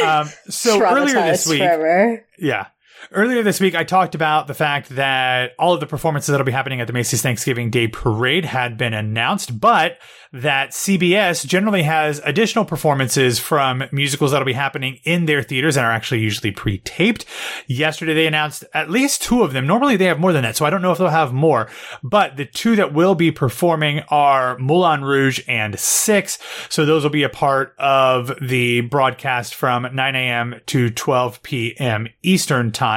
um, 0.00 0.28
so 0.48 0.82
earlier 0.82 1.14
this 1.14 1.46
week, 1.46 1.58
forever. 1.60 2.24
Yeah. 2.38 2.66
Earlier 3.10 3.42
this 3.42 3.60
week, 3.60 3.74
I 3.74 3.84
talked 3.84 4.14
about 4.14 4.46
the 4.46 4.54
fact 4.54 4.90
that 4.90 5.52
all 5.58 5.74
of 5.74 5.80
the 5.80 5.86
performances 5.86 6.28
that'll 6.28 6.46
be 6.46 6.52
happening 6.52 6.80
at 6.80 6.86
the 6.86 6.92
Macy's 6.92 7.22
Thanksgiving 7.22 7.70
Day 7.70 7.88
Parade 7.88 8.44
had 8.44 8.78
been 8.78 8.94
announced, 8.94 9.58
but 9.60 9.98
that 10.32 10.70
CBS 10.70 11.44
generally 11.44 11.82
has 11.82 12.20
additional 12.24 12.64
performances 12.64 13.38
from 13.38 13.84
musicals 13.92 14.30
that'll 14.30 14.46
be 14.46 14.52
happening 14.54 14.98
in 15.04 15.26
their 15.26 15.42
theaters 15.42 15.76
and 15.76 15.84
are 15.84 15.92
actually 15.92 16.20
usually 16.20 16.50
pre-taped. 16.50 17.26
Yesterday, 17.66 18.14
they 18.14 18.26
announced 18.26 18.64
at 18.72 18.88
least 18.88 19.22
two 19.22 19.42
of 19.42 19.52
them. 19.52 19.66
Normally, 19.66 19.96
they 19.96 20.06
have 20.06 20.20
more 20.20 20.32
than 20.32 20.42
that, 20.42 20.56
so 20.56 20.64
I 20.64 20.70
don't 20.70 20.80
know 20.80 20.92
if 20.92 20.98
they'll 20.98 21.08
have 21.08 21.34
more, 21.34 21.68
but 22.02 22.36
the 22.36 22.46
two 22.46 22.76
that 22.76 22.94
will 22.94 23.14
be 23.14 23.30
performing 23.30 24.00
are 24.08 24.56
Moulin 24.58 25.04
Rouge 25.04 25.40
and 25.48 25.78
Six. 25.78 26.38
So 26.70 26.86
those 26.86 27.02
will 27.02 27.10
be 27.10 27.24
a 27.24 27.28
part 27.28 27.74
of 27.78 28.32
the 28.40 28.82
broadcast 28.82 29.54
from 29.54 29.94
9 29.94 30.16
a.m. 30.16 30.60
to 30.66 30.88
12 30.88 31.42
p.m. 31.42 32.08
Eastern 32.22 32.70
time. 32.70 32.91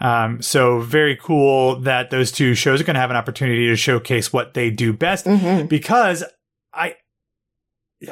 Um, 0.00 0.40
so 0.42 0.80
very 0.80 1.16
cool 1.16 1.80
that 1.80 2.10
those 2.10 2.30
two 2.32 2.54
shows 2.54 2.80
are 2.80 2.84
going 2.84 2.94
to 2.94 3.00
have 3.00 3.10
an 3.10 3.16
opportunity 3.16 3.66
to 3.68 3.76
showcase 3.76 4.32
what 4.32 4.54
they 4.54 4.70
do 4.70 4.92
best 4.92 5.24
Mhm. 5.26 5.68
because 5.68 6.24
I, 6.72 6.94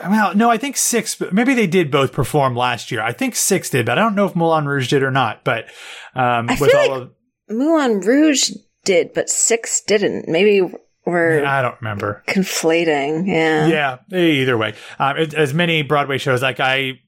well, 0.08 0.34
no, 0.34 0.50
I 0.50 0.56
think 0.56 0.76
six, 0.76 1.20
maybe 1.32 1.54
they 1.54 1.66
did 1.66 1.90
both 1.90 2.12
perform 2.12 2.56
last 2.56 2.90
year. 2.90 3.02
I 3.02 3.12
think 3.12 3.36
six 3.36 3.68
did, 3.70 3.86
but 3.86 3.98
I 3.98 4.02
don't 4.02 4.14
know 4.14 4.24
if 4.26 4.34
Moulin 4.34 4.66
Rouge 4.66 4.88
did 4.88 5.02
or 5.02 5.10
not. 5.10 5.44
But, 5.44 5.66
um, 6.14 6.48
I 6.48 6.56
with 6.58 6.70
feel 6.70 6.80
all 6.80 6.88
like- 6.90 7.02
of, 7.02 7.10
Moulin 7.50 8.00
Rouge 8.00 8.50
did, 8.86 9.12
but 9.14 9.28
Six 9.28 9.82
didn't. 9.82 10.28
Maybe 10.28 10.62
we're 11.06 11.44
I 11.44 11.60
don't 11.60 11.74
remember. 11.82 12.22
conflating. 12.26 13.26
Yeah. 13.28 13.66
Yeah, 14.10 14.18
either 14.18 14.56
way. 14.56 14.72
Um, 14.98 15.16
as 15.18 15.52
many 15.52 15.82
Broadway 15.82 16.16
shows, 16.16 16.40
like 16.42 16.58
I 16.60 17.00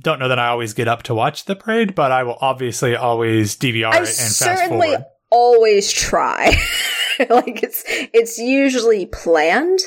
don't 0.00 0.18
know 0.18 0.28
that 0.28 0.38
I 0.38 0.48
always 0.48 0.74
get 0.74 0.88
up 0.88 1.04
to 1.04 1.14
watch 1.14 1.44
the 1.44 1.56
parade, 1.56 1.94
but 1.94 2.12
I 2.12 2.22
will 2.22 2.38
obviously 2.40 2.96
always 2.96 3.56
DVR 3.56 3.86
I 3.86 3.96
it 3.96 3.98
and 3.98 4.06
fast 4.06 4.38
certainly 4.38 4.88
forward. 4.88 5.04
always 5.30 5.92
try. 5.92 6.46
like 7.30 7.62
it's 7.62 7.84
it's 7.86 8.38
usually 8.38 9.06
planned. 9.06 9.80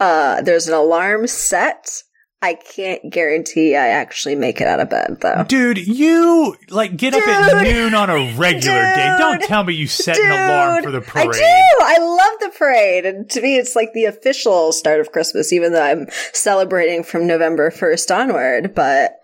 Uh 0.00 0.42
there's 0.42 0.68
an 0.68 0.74
alarm 0.74 1.26
set. 1.26 2.02
I 2.40 2.54
can't 2.54 3.10
guarantee 3.10 3.74
I 3.74 3.88
actually 3.88 4.36
make 4.36 4.60
it 4.60 4.68
out 4.68 4.78
of 4.78 4.88
bed 4.88 5.18
though. 5.20 5.44
Dude, 5.48 5.84
you 5.84 6.56
like 6.70 6.96
get 6.96 7.12
up 7.12 7.26
at 7.26 7.64
noon 7.64 7.94
on 7.94 8.08
a 8.10 8.32
regular 8.36 8.80
day. 8.94 9.16
Don't 9.18 9.42
tell 9.42 9.64
me 9.64 9.74
you 9.74 9.88
set 9.88 10.16
an 10.16 10.30
alarm 10.30 10.84
for 10.84 10.92
the 10.92 11.00
parade. 11.00 11.30
I 11.30 11.32
do. 11.32 11.84
I 11.84 11.98
love 11.98 12.38
the 12.52 12.56
parade. 12.56 13.06
And 13.06 13.28
to 13.30 13.40
me, 13.40 13.56
it's 13.56 13.74
like 13.74 13.92
the 13.92 14.04
official 14.04 14.70
start 14.70 15.00
of 15.00 15.10
Christmas, 15.10 15.52
even 15.52 15.72
though 15.72 15.82
I'm 15.82 16.06
celebrating 16.32 17.02
from 17.02 17.26
November 17.26 17.72
1st 17.72 18.16
onward. 18.16 18.72
But 18.72 19.17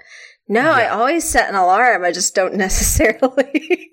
no, 0.48 0.60
I 0.70 0.88
always 0.88 1.24
set 1.24 1.48
an 1.48 1.54
alarm. 1.54 2.04
I 2.04 2.12
just 2.12 2.34
don't 2.34 2.54
necessarily 2.56 3.90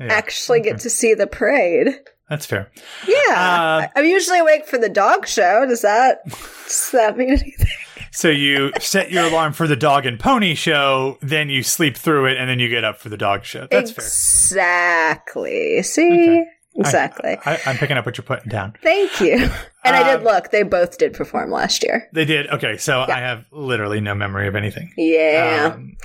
actually 0.00 0.60
get 0.60 0.80
to 0.80 0.90
see 0.90 1.14
the 1.14 1.26
parade. 1.26 1.88
That's 2.28 2.46
fair. 2.46 2.70
Yeah. 3.06 3.16
Uh, 3.30 3.34
I- 3.34 3.90
I'm 3.96 4.06
usually 4.06 4.38
awake 4.38 4.66
for 4.66 4.78
the 4.78 4.88
dog 4.88 5.26
show. 5.26 5.66
Does 5.66 5.82
that, 5.82 6.24
does 6.64 6.90
that 6.92 7.16
mean 7.18 7.30
anything? 7.30 7.66
So 8.14 8.28
you 8.28 8.72
set 8.78 9.10
your 9.10 9.24
alarm 9.24 9.54
for 9.54 9.66
the 9.66 9.76
dog 9.76 10.04
and 10.04 10.20
pony 10.20 10.54
show, 10.54 11.16
then 11.22 11.48
you 11.48 11.62
sleep 11.62 11.96
through 11.96 12.26
it, 12.26 12.36
and 12.36 12.48
then 12.48 12.58
you 12.58 12.68
get 12.68 12.84
up 12.84 12.98
for 12.98 13.08
the 13.08 13.16
dog 13.16 13.44
show. 13.44 13.66
That's 13.70 13.90
fair. 13.90 14.04
Exactly. 14.04 15.82
See? 15.82 16.06
Okay. 16.12 16.44
Exactly. 16.74 17.36
I, 17.44 17.60
I'm 17.66 17.76
picking 17.76 17.96
up 17.98 18.06
what 18.06 18.16
you're 18.16 18.24
putting 18.24 18.48
down. 18.48 18.74
Thank 18.82 19.20
you. 19.20 19.50
And 19.84 19.96
I 19.96 20.12
Um, 20.12 20.18
did 20.18 20.24
look. 20.24 20.50
They 20.50 20.62
both 20.62 20.96
did 20.98 21.12
perform 21.12 21.50
last 21.50 21.82
year. 21.82 22.08
They 22.12 22.24
did. 22.24 22.46
Okay, 22.48 22.76
so 22.78 23.00
I 23.00 23.18
have 23.18 23.44
literally 23.52 24.00
no 24.00 24.14
memory 24.14 24.46
of 24.48 24.54
anything. 24.56 24.92
Yeah. 24.96 25.72
Um, 25.74 25.96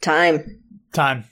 time. 0.00 0.60
time 0.92 1.24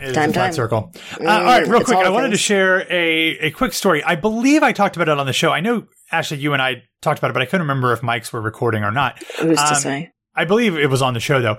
is 0.00 0.14
Time, 0.14 0.32
time. 0.32 0.52
circle. 0.52 0.90
Uh, 0.94 0.98
Mm, 1.18 1.28
all 1.30 1.44
right, 1.44 1.66
real 1.68 1.84
quick, 1.84 1.98
I 1.98 2.08
wanted 2.08 2.30
to 2.30 2.38
share 2.38 2.80
a, 2.90 3.38
a 3.38 3.50
quick 3.50 3.72
story. 3.74 4.02
I 4.02 4.16
believe 4.16 4.62
I 4.62 4.72
talked 4.72 4.96
about 4.96 5.08
it 5.08 5.18
on 5.18 5.26
the 5.26 5.32
show. 5.34 5.50
I 5.50 5.60
know, 5.60 5.84
Ashley, 6.10 6.38
you 6.38 6.52
and 6.54 6.62
I 6.62 6.82
talked 7.02 7.18
about 7.18 7.30
it, 7.30 7.34
but 7.34 7.42
I 7.42 7.46
couldn't 7.46 7.62
remember 7.62 7.92
if 7.92 8.00
mics 8.00 8.32
were 8.32 8.40
recording 8.40 8.82
or 8.82 8.90
not. 8.90 9.22
Who's 9.40 9.58
to 9.58 9.68
Um, 9.68 9.74
say? 9.74 10.10
I 10.34 10.44
believe 10.46 10.76
it 10.76 10.88
was 10.88 11.02
on 11.02 11.12
the 11.14 11.20
show, 11.20 11.42
though. 11.42 11.58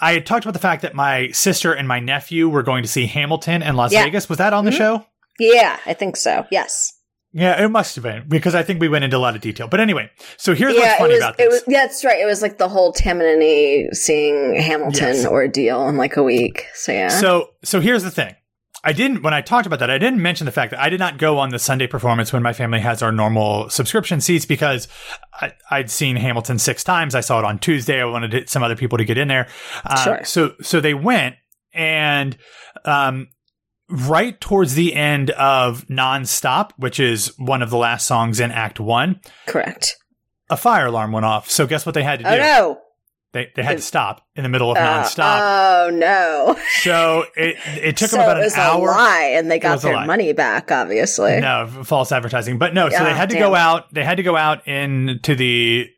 I 0.00 0.12
had 0.12 0.26
talked 0.26 0.44
about 0.44 0.52
the 0.52 0.60
fact 0.60 0.82
that 0.82 0.94
my 0.94 1.28
sister 1.32 1.72
and 1.72 1.88
my 1.88 1.98
nephew 1.98 2.48
were 2.48 2.62
going 2.62 2.82
to 2.84 2.88
see 2.88 3.06
Hamilton 3.06 3.62
in 3.62 3.74
Las 3.74 3.92
Yeah. 3.92 4.04
Vegas. 4.04 4.28
Was 4.28 4.38
that 4.38 4.52
on 4.52 4.64
the 4.64 4.70
Mhm. 4.70 4.76
show? 4.78 5.06
Yeah, 5.42 5.78
I 5.86 5.94
think 5.94 6.16
so. 6.16 6.46
Yes. 6.50 6.92
Yeah, 7.34 7.64
it 7.64 7.68
must 7.68 7.94
have 7.96 8.02
been 8.04 8.24
because 8.28 8.54
I 8.54 8.62
think 8.62 8.78
we 8.80 8.88
went 8.88 9.04
into 9.04 9.16
a 9.16 9.18
lot 9.18 9.34
of 9.34 9.40
detail. 9.40 9.66
But 9.66 9.80
anyway, 9.80 10.10
so 10.36 10.54
here's 10.54 10.74
yeah, 10.74 10.80
what's 10.80 10.98
funny 10.98 11.14
it 11.14 11.16
was. 11.16 11.22
about 11.22 11.34
It 11.40 11.50
this. 11.50 11.62
was. 11.66 11.72
Yeah, 11.72 11.86
that's 11.86 12.04
right. 12.04 12.20
It 12.20 12.26
was 12.26 12.42
like 12.42 12.58
the 12.58 12.68
whole 12.68 12.92
Tamanini 12.92 13.94
seeing 13.94 14.54
Hamilton 14.60 15.14
Yes. 15.14 15.26
ordeal 15.26 15.88
in 15.88 15.96
like 15.96 16.16
a 16.18 16.22
week. 16.22 16.66
So 16.74 16.92
yeah. 16.92 17.08
So, 17.08 17.50
so 17.64 17.80
here's 17.80 18.02
the 18.02 18.10
thing. 18.10 18.34
I 18.84 18.92
didn't, 18.92 19.22
when 19.22 19.32
I 19.32 19.40
talked 19.42 19.66
about 19.66 19.78
that, 19.78 19.90
I 19.90 19.96
didn't 19.98 20.20
mention 20.20 20.44
the 20.44 20.50
fact 20.52 20.72
that 20.72 20.80
I 20.80 20.90
did 20.90 20.98
not 20.98 21.16
go 21.16 21.38
on 21.38 21.50
the 21.50 21.58
Sunday 21.60 21.86
performance 21.86 22.32
when 22.32 22.42
my 22.42 22.52
family 22.52 22.80
has 22.80 23.00
our 23.00 23.12
normal 23.12 23.70
subscription 23.70 24.20
seats 24.20 24.44
because 24.44 24.88
I, 25.40 25.52
I'd 25.70 25.88
seen 25.88 26.16
Hamilton 26.16 26.58
six 26.58 26.82
times. 26.82 27.14
I 27.14 27.20
saw 27.20 27.38
it 27.38 27.44
on 27.44 27.60
Tuesday. 27.60 28.00
I 28.02 28.04
wanted 28.06 28.48
some 28.50 28.62
other 28.64 28.74
people 28.76 28.98
to 28.98 29.04
get 29.04 29.16
in 29.18 29.28
there. 29.28 29.46
Uh, 29.84 30.02
Sure. 30.04 30.20
So, 30.24 30.54
so 30.62 30.80
they 30.80 30.94
went 30.94 31.36
and, 31.72 32.36
um, 32.84 33.28
right 33.92 34.40
towards 34.40 34.74
the 34.74 34.94
end 34.94 35.30
of 35.30 35.86
Nonstop, 35.88 36.70
which 36.76 36.98
is 36.98 37.32
one 37.38 37.62
of 37.62 37.70
the 37.70 37.76
last 37.76 38.06
songs 38.06 38.40
in 38.40 38.50
Act 38.50 38.80
One, 38.80 39.20
Correct. 39.46 39.96
a 40.50 40.56
fire 40.56 40.86
alarm 40.86 41.12
went 41.12 41.26
off. 41.26 41.50
So 41.50 41.66
guess 41.66 41.84
what 41.86 41.94
they 41.94 42.02
had 42.02 42.18
to 42.20 42.24
do? 42.24 42.30
Oh 42.30 42.36
no. 42.36 42.78
They, 43.32 43.48
they 43.56 43.62
had 43.62 43.78
to 43.78 43.82
stop 43.82 44.26
in 44.36 44.42
the 44.42 44.50
middle 44.50 44.70
of 44.70 44.76
Uh, 44.76 44.80
Nonstop. 45.04 45.38
oh 45.40 45.90
no. 45.90 46.58
so 46.82 47.24
it, 47.34 47.56
it 47.82 47.96
took 47.96 48.10
so 48.10 48.18
them 48.18 48.28
about 48.28 48.42
an 48.42 48.50
hour. 48.56 48.86
lie, 48.88 49.32
and 49.36 49.50
they 49.50 49.58
got 49.58 49.80
their 49.80 50.04
money 50.04 50.34
back. 50.34 50.70
Obviously. 50.70 51.40
No, 51.40 51.66
false 51.84 52.12
advertising. 52.12 52.58
But 52.58 52.74
no, 52.74 52.90
so 52.90 53.02
they 53.02 53.10
Ah, 53.10 53.14
had 53.14 53.30
to 53.30 53.36
damn. 53.36 53.48
go 53.48 53.54
out. 53.54 53.92
They 53.94 54.04
had 54.04 54.18
to 54.18 54.22
go 54.22 54.36
out 54.36 54.68
into 54.68 55.34
the 55.34 55.88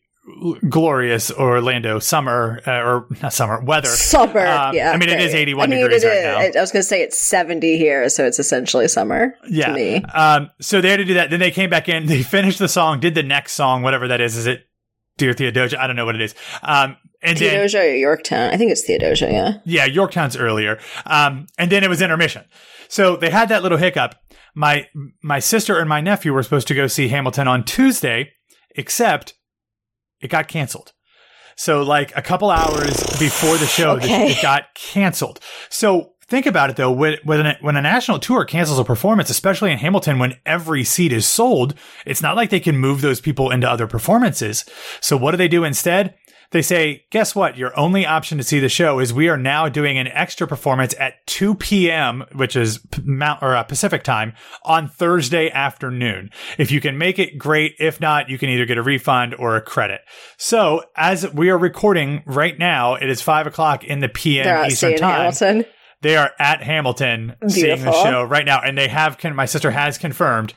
glorious 0.68 1.30
Orlando 1.30 1.98
summer 1.98 2.60
uh, 2.66 2.70
or 2.80 3.06
not 3.22 3.32
summer 3.32 3.60
weather. 3.62 3.88
Summer. 3.88 4.46
Um, 4.46 4.74
yeah. 4.74 4.92
I 4.92 4.96
mean, 4.96 5.08
it 5.08 5.20
is 5.20 5.34
81 5.34 5.64
I 5.64 5.66
mean, 5.70 5.82
degrees 5.82 6.04
right 6.04 6.22
now. 6.22 6.38
I, 6.38 6.60
was 6.60 6.72
going 6.72 6.80
to 6.80 6.88
say 6.88 7.02
it's 7.02 7.18
70 7.20 7.76
here, 7.76 8.08
so 8.08 8.24
it's 8.24 8.38
essentially 8.38 8.88
summer 8.88 9.34
Yeah. 9.48 9.68
to 9.68 9.74
me. 9.74 9.96
Um, 9.96 10.50
so 10.60 10.80
they 10.80 10.90
had 10.90 10.96
to 10.98 11.04
do 11.04 11.14
that. 11.14 11.30
Then 11.30 11.40
they 11.40 11.50
came 11.50 11.70
back 11.70 11.88
in. 11.88 12.06
They 12.06 12.22
finished 12.22 12.58
the 12.58 12.68
song, 12.68 13.00
did 13.00 13.14
the 13.14 13.22
next 13.22 13.52
song, 13.52 13.82
whatever 13.82 14.08
that 14.08 14.20
is. 14.20 14.36
Is 14.36 14.46
it 14.46 14.66
Dear 15.18 15.32
Theodosia? 15.32 15.80
I 15.80 15.86
don't 15.86 15.96
know 15.96 16.06
what 16.06 16.14
it 16.14 16.22
is. 16.22 16.34
Um, 16.62 16.96
and 17.22 17.38
then 17.38 17.50
Theodosia 17.50 17.80
or 17.80 17.94
Yorktown? 17.94 18.50
I 18.52 18.56
think 18.56 18.72
it's 18.72 18.82
Theodosia. 18.82 19.30
Yeah. 19.30 19.52
Yeah, 19.64 19.84
Yorktown's 19.84 20.36
earlier. 20.36 20.78
Um, 21.06 21.46
and 21.58 21.70
then 21.70 21.84
it 21.84 21.88
was 21.88 22.02
intermission. 22.02 22.44
So 22.88 23.16
they 23.16 23.30
had 23.30 23.48
that 23.50 23.62
little 23.62 23.78
hiccup. 23.78 24.14
My 24.54 24.86
my 25.22 25.40
sister 25.40 25.78
and 25.78 25.88
my 25.88 26.00
nephew 26.00 26.32
were 26.32 26.42
supposed 26.42 26.68
to 26.68 26.74
go 26.74 26.86
see 26.86 27.08
Hamilton 27.08 27.48
on 27.48 27.64
Tuesday, 27.64 28.30
except 28.76 29.34
it 30.24 30.28
got 30.30 30.48
canceled. 30.48 30.92
So 31.56 31.82
like 31.82 32.16
a 32.16 32.22
couple 32.22 32.50
hours 32.50 32.96
before 33.18 33.56
the 33.58 33.66
show, 33.66 33.92
Okay. 33.96 34.32
it 34.32 34.42
got 34.42 34.74
canceled. 34.74 35.38
So 35.68 36.14
think 36.26 36.46
about 36.46 36.70
it 36.70 36.76
though, 36.76 36.90
when 36.90 37.18
when 37.22 37.46
a, 37.46 37.56
when 37.60 37.76
a 37.76 37.82
national 37.82 38.18
tour 38.18 38.44
cancels 38.44 38.78
a 38.80 38.84
performance, 38.84 39.30
especially 39.30 39.70
in 39.70 39.78
Hamilton, 39.78 40.18
when 40.18 40.34
every 40.44 40.82
seat 40.82 41.12
is 41.12 41.26
sold, 41.26 41.74
it's 42.04 42.22
not 42.22 42.34
like 42.34 42.50
they 42.50 42.58
can 42.60 42.76
move 42.76 43.02
those 43.02 43.20
people 43.20 43.50
into 43.52 43.70
other 43.70 43.86
performances. 43.86 44.64
So 45.00 45.16
what 45.16 45.30
do 45.30 45.36
they 45.36 45.46
do 45.48 45.62
instead? 45.62 46.14
They 46.50 46.62
say, 46.62 47.04
guess 47.10 47.34
what? 47.34 47.56
Your 47.56 47.76
only 47.78 48.06
option 48.06 48.38
to 48.38 48.44
see 48.44 48.60
the 48.60 48.68
show 48.68 48.98
is 49.00 49.12
we 49.12 49.28
are 49.28 49.36
now 49.36 49.68
doing 49.68 49.98
an 49.98 50.08
extra 50.08 50.46
performance 50.46 50.94
at 50.98 51.26
2 51.26 51.54
p.m., 51.56 52.24
which 52.32 52.56
is 52.56 52.80
Mount 53.02 53.42
or 53.42 53.56
uh, 53.56 53.62
Pacific 53.64 54.02
time 54.02 54.34
on 54.64 54.88
Thursday 54.88 55.50
afternoon. 55.50 56.30
If 56.58 56.70
you 56.70 56.80
can 56.80 56.98
make 56.98 57.18
it, 57.18 57.38
great. 57.38 57.74
If 57.78 58.00
not, 58.00 58.28
you 58.28 58.38
can 58.38 58.48
either 58.48 58.66
get 58.66 58.78
a 58.78 58.82
refund 58.82 59.34
or 59.34 59.56
a 59.56 59.60
credit. 59.60 60.00
So 60.36 60.82
as 60.96 61.30
we 61.32 61.50
are 61.50 61.58
recording 61.58 62.22
right 62.26 62.58
now, 62.58 62.94
it 62.94 63.08
is 63.08 63.20
five 63.22 63.46
o'clock 63.46 63.84
in 63.84 64.00
the 64.00 64.08
p.m. 64.08 64.44
They're 64.44 64.66
Eastern 64.66 64.96
time. 64.96 65.16
Hamilton. 65.16 65.64
They 66.02 66.16
are 66.16 66.32
at 66.38 66.62
Hamilton 66.62 67.34
seeing 67.48 67.82
the 67.82 67.92
show 67.92 68.22
right 68.24 68.44
now, 68.44 68.60
and 68.60 68.76
they 68.76 68.88
have. 68.88 69.16
Con- 69.16 69.34
my 69.34 69.46
sister 69.46 69.70
has 69.70 69.96
confirmed 69.96 70.52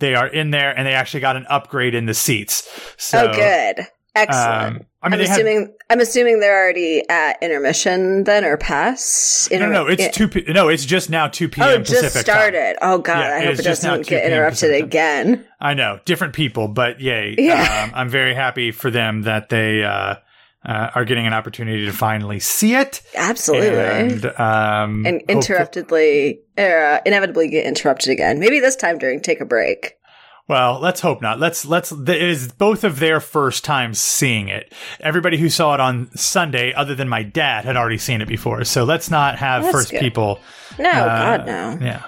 they 0.00 0.14
are 0.16 0.26
in 0.26 0.50
there, 0.50 0.76
and 0.76 0.84
they 0.86 0.92
actually 0.94 1.20
got 1.20 1.36
an 1.36 1.46
upgrade 1.48 1.94
in 1.94 2.06
the 2.06 2.14
seats. 2.14 2.68
So, 2.96 3.28
oh, 3.30 3.32
good. 3.32 3.86
Excellent. 4.16 4.76
um, 4.76 4.86
I 5.00 5.08
mean, 5.10 5.20
I'm 5.20 5.26
assuming 5.30 5.74
I'm 5.90 6.00
assuming 6.00 6.40
they're 6.40 6.60
already 6.60 7.02
at 7.08 7.40
intermission 7.42 8.24
then 8.24 8.44
or 8.44 8.56
past. 8.56 9.50
no, 9.52 9.58
no, 9.58 9.70
no, 9.70 9.86
it's 9.86 10.16
two. 10.16 10.26
P- 10.28 10.44
no, 10.48 10.68
it's 10.68 10.84
just 10.84 11.08
now 11.08 11.28
two 11.28 11.48
p.m. 11.48 11.68
Oh, 11.68 11.78
Pacific 11.78 12.02
just 12.02 12.14
time. 12.14 12.22
started. 12.24 12.76
Oh 12.82 12.98
god, 12.98 13.18
Yeah, 13.20 13.34
I 13.34 13.38
it 13.38 13.44
hope 13.46 13.58
it 13.60 13.62
doesn't 13.62 14.06
get 14.06 14.24
interrupted 14.26 14.52
Pacific 14.70 14.80
time. 14.80 14.86
again. 14.88 15.46
I 15.60 15.74
know, 15.74 16.00
different 16.04 16.34
people, 16.34 16.68
but 16.68 17.00
yay! 17.00 17.34
Yeah. 17.38 17.84
Um, 17.84 17.92
I'm 17.94 18.08
very 18.08 18.34
happy 18.34 18.72
for 18.72 18.90
them 18.90 19.22
that 19.22 19.48
they 19.50 19.84
uh, 19.84 20.16
uh, 20.66 20.90
are 20.94 21.04
getting 21.04 21.26
an 21.28 21.32
opportunity 21.32 21.86
to 21.86 21.92
finally 21.92 22.40
see 22.40 22.74
it. 22.74 23.00
Absolutely. 23.16 23.78
And, 23.78 24.26
um, 24.40 25.06
and 25.06 25.22
interruptedly, 25.28 26.40
uh, 26.58 26.98
inevitably 27.06 27.48
get 27.48 27.64
interrupted 27.66 28.10
again. 28.10 28.38
Maybe 28.40 28.58
this 28.60 28.74
time 28.76 28.98
during 28.98 29.20
take 29.20 29.40
a 29.40 29.44
break. 29.44 29.94
Well, 30.48 30.80
let's 30.80 31.00
hope 31.00 31.20
not. 31.20 31.38
Let's 31.38 31.66
let's. 31.66 31.92
It 31.92 32.08
is 32.08 32.50
both 32.52 32.82
of 32.82 32.98
their 32.98 33.20
first 33.20 33.64
times 33.64 34.00
seeing 34.00 34.48
it. 34.48 34.72
Everybody 34.98 35.36
who 35.36 35.50
saw 35.50 35.74
it 35.74 35.80
on 35.80 36.10
Sunday, 36.16 36.72
other 36.72 36.94
than 36.94 37.06
my 37.06 37.22
dad, 37.22 37.66
had 37.66 37.76
already 37.76 37.98
seen 37.98 38.22
it 38.22 38.28
before. 38.28 38.64
So 38.64 38.84
let's 38.84 39.10
not 39.10 39.36
have 39.38 39.62
That's 39.64 39.76
first 39.76 39.90
good. 39.90 40.00
people. 40.00 40.40
No, 40.78 40.88
uh, 40.88 41.36
God, 41.36 41.46
no. 41.46 41.78
Yeah. 41.84 42.02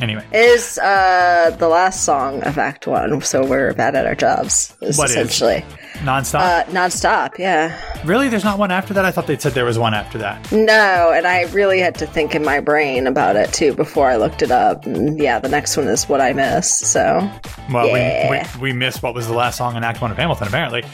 Anyway, 0.00 0.26
Is 0.32 0.78
uh, 0.78 1.54
the 1.58 1.68
last 1.68 2.04
song 2.04 2.42
of 2.44 2.56
Act 2.58 2.86
One, 2.86 3.20
so 3.20 3.44
we're 3.44 3.72
bad 3.74 3.94
at 3.94 4.06
our 4.06 4.14
jobs. 4.14 4.74
Is 4.80 4.96
What 4.96 5.10
is? 5.10 5.16
essentially 5.16 5.62
nonstop. 6.02 6.40
uh, 6.40 6.64
nonstop. 6.70 7.38
Yeah. 7.38 7.78
really, 8.04 8.28
there's 8.30 8.42
not 8.42 8.58
one 8.58 8.70
after 8.70 8.94
that. 8.94 9.04
I 9.04 9.10
thought 9.10 9.26
they 9.26 9.38
said 9.38 9.52
there 9.52 9.66
was 9.66 9.78
one 9.78 9.92
after 9.92 10.16
that. 10.18 10.50
No, 10.50 11.12
and 11.14 11.26
I 11.26 11.42
really 11.52 11.78
had 11.78 11.94
to 11.96 12.06
think 12.06 12.34
in 12.34 12.42
my 12.42 12.58
brain 12.58 13.06
about 13.06 13.36
it 13.36 13.52
too 13.52 13.74
before 13.74 14.08
I 14.08 14.16
looked 14.16 14.40
it 14.42 14.50
up. 14.50 14.86
And 14.86 15.18
yeah, 15.20 15.38
the 15.38 15.50
next 15.50 15.76
one 15.76 15.86
is 15.88 16.08
what 16.08 16.22
I 16.22 16.32
miss. 16.32 16.70
So 16.78 17.30
Well, 17.70 17.86
Yeah. 17.88 18.30
we, 18.58 18.62
we 18.62 18.72
we 18.72 18.78
missed 18.78 19.02
what 19.02 19.14
was 19.14 19.26
the 19.28 19.34
last 19.34 19.58
song 19.58 19.76
in 19.76 19.84
Act 19.84 20.00
One 20.00 20.10
of 20.10 20.16
Hamilton. 20.16 20.48
Apparently. 20.48 20.84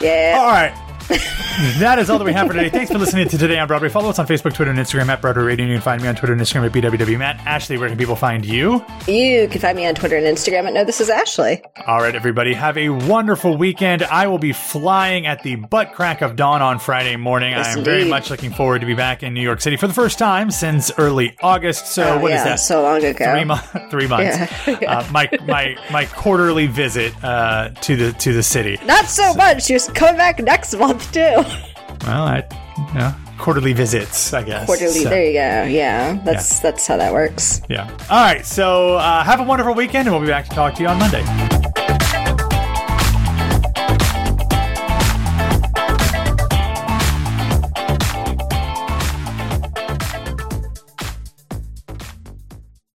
yeah. 0.00 0.36
All 0.40 0.46
right. 0.50 0.72
that 1.78 1.98
is 1.98 2.10
all 2.10 2.18
that 2.18 2.24
we 2.24 2.32
have 2.32 2.46
for 2.46 2.52
today. 2.52 2.68
Thanks 2.68 2.92
for 2.92 2.98
listening 2.98 3.28
to 3.28 3.38
Today 3.38 3.58
on 3.58 3.66
Broadway. 3.66 3.88
Follow 3.88 4.10
us 4.10 4.18
on 4.18 4.26
Facebook, 4.26 4.52
Twitter, 4.54 4.70
and 4.70 4.78
Instagram 4.78 5.08
at 5.08 5.20
Broadway 5.22 5.42
Radio. 5.42 5.66
You 5.66 5.74
can 5.74 5.82
find 5.82 6.02
me 6.02 6.08
on 6.08 6.14
Twitter 6.14 6.32
and 6.34 6.42
Instagram 6.42 6.66
at 6.66 6.72
BWWMatt. 6.72 7.38
Ashley, 7.46 7.78
where 7.78 7.88
can 7.88 7.96
people 7.96 8.14
find 8.16 8.44
you? 8.44 8.84
You 9.06 9.48
can 9.48 9.60
find 9.60 9.76
me 9.76 9.86
on 9.86 9.94
Twitter 9.94 10.16
and 10.16 10.26
Instagram 10.26 10.66
at 10.66 10.72
No 10.74 10.84
This 10.84 11.00
Is 11.00 11.08
Ashley. 11.08 11.62
All 11.86 11.98
right, 12.00 12.14
everybody, 12.14 12.52
have 12.52 12.76
a 12.76 12.90
wonderful 12.90 13.56
weekend. 13.56 14.02
I 14.02 14.26
will 14.26 14.38
be 14.38 14.52
flying 14.52 15.26
at 15.26 15.42
the 15.42 15.56
butt 15.56 15.92
crack 15.94 16.20
of 16.20 16.36
dawn 16.36 16.60
on 16.60 16.78
Friday 16.78 17.16
morning. 17.16 17.52
Yes, 17.52 17.74
I 17.74 17.78
am 17.78 17.84
very 17.84 18.04
much 18.04 18.28
looking 18.30 18.50
forward 18.52 18.80
to 18.80 18.86
be 18.86 18.94
back 18.94 19.22
in 19.22 19.32
New 19.32 19.42
York 19.42 19.60
City 19.62 19.76
for 19.76 19.86
the 19.86 19.94
first 19.94 20.18
time 20.18 20.50
since 20.50 20.90
early 20.98 21.36
August. 21.42 21.86
So 21.86 22.04
Oh, 22.04 22.18
what 22.20 22.32
is 22.32 22.36
yeah, 22.38 22.44
that? 22.44 22.56
so 22.60 22.82
long 22.82 23.02
ago. 23.02 23.32
Three, 23.32 23.44
mo- 23.44 23.56
three 23.90 24.06
months. 24.06 24.36
Yeah. 24.66 24.76
Uh, 24.98 25.08
my 25.10 25.28
my 25.46 25.76
my 25.90 26.04
quarterly 26.04 26.66
visit 26.66 27.12
uh, 27.24 27.70
to 27.70 27.96
the 27.96 28.12
to 28.14 28.32
the 28.32 28.42
city. 28.42 28.78
Not 28.84 29.06
so 29.06 29.32
much. 29.34 29.70
You're 29.70 29.80
coming 29.80 30.16
back 30.16 30.38
next 30.40 30.74
month 30.76 30.97
too. 31.06 31.42
Well, 32.06 32.24
I, 32.24 32.44
you 32.92 32.94
know, 32.98 33.14
quarterly 33.38 33.72
visits, 33.72 34.32
I 34.32 34.42
guess. 34.44 34.66
Quarterly. 34.66 35.00
So, 35.02 35.08
There 35.10 35.24
you 35.26 35.32
go. 35.32 35.64
Yeah, 35.64 36.18
that's 36.24 36.60
that's 36.60 36.86
how 36.86 36.96
that 36.96 37.12
works. 37.12 37.60
yeah. 37.68 37.90
All 38.10 38.22
right. 38.22 38.44
So 38.46 38.94
uh, 38.94 39.24
have 39.24 39.40
a 39.40 39.44
wonderful 39.44 39.74
weekend, 39.74 40.06
and 40.08 40.14
we'll 40.14 40.20
be 40.24 40.28
back 40.28 40.44
to 40.48 40.54
talk 40.54 40.74
to 40.76 40.82
you 40.82 40.88
on 40.88 40.98
Monday. 40.98 41.57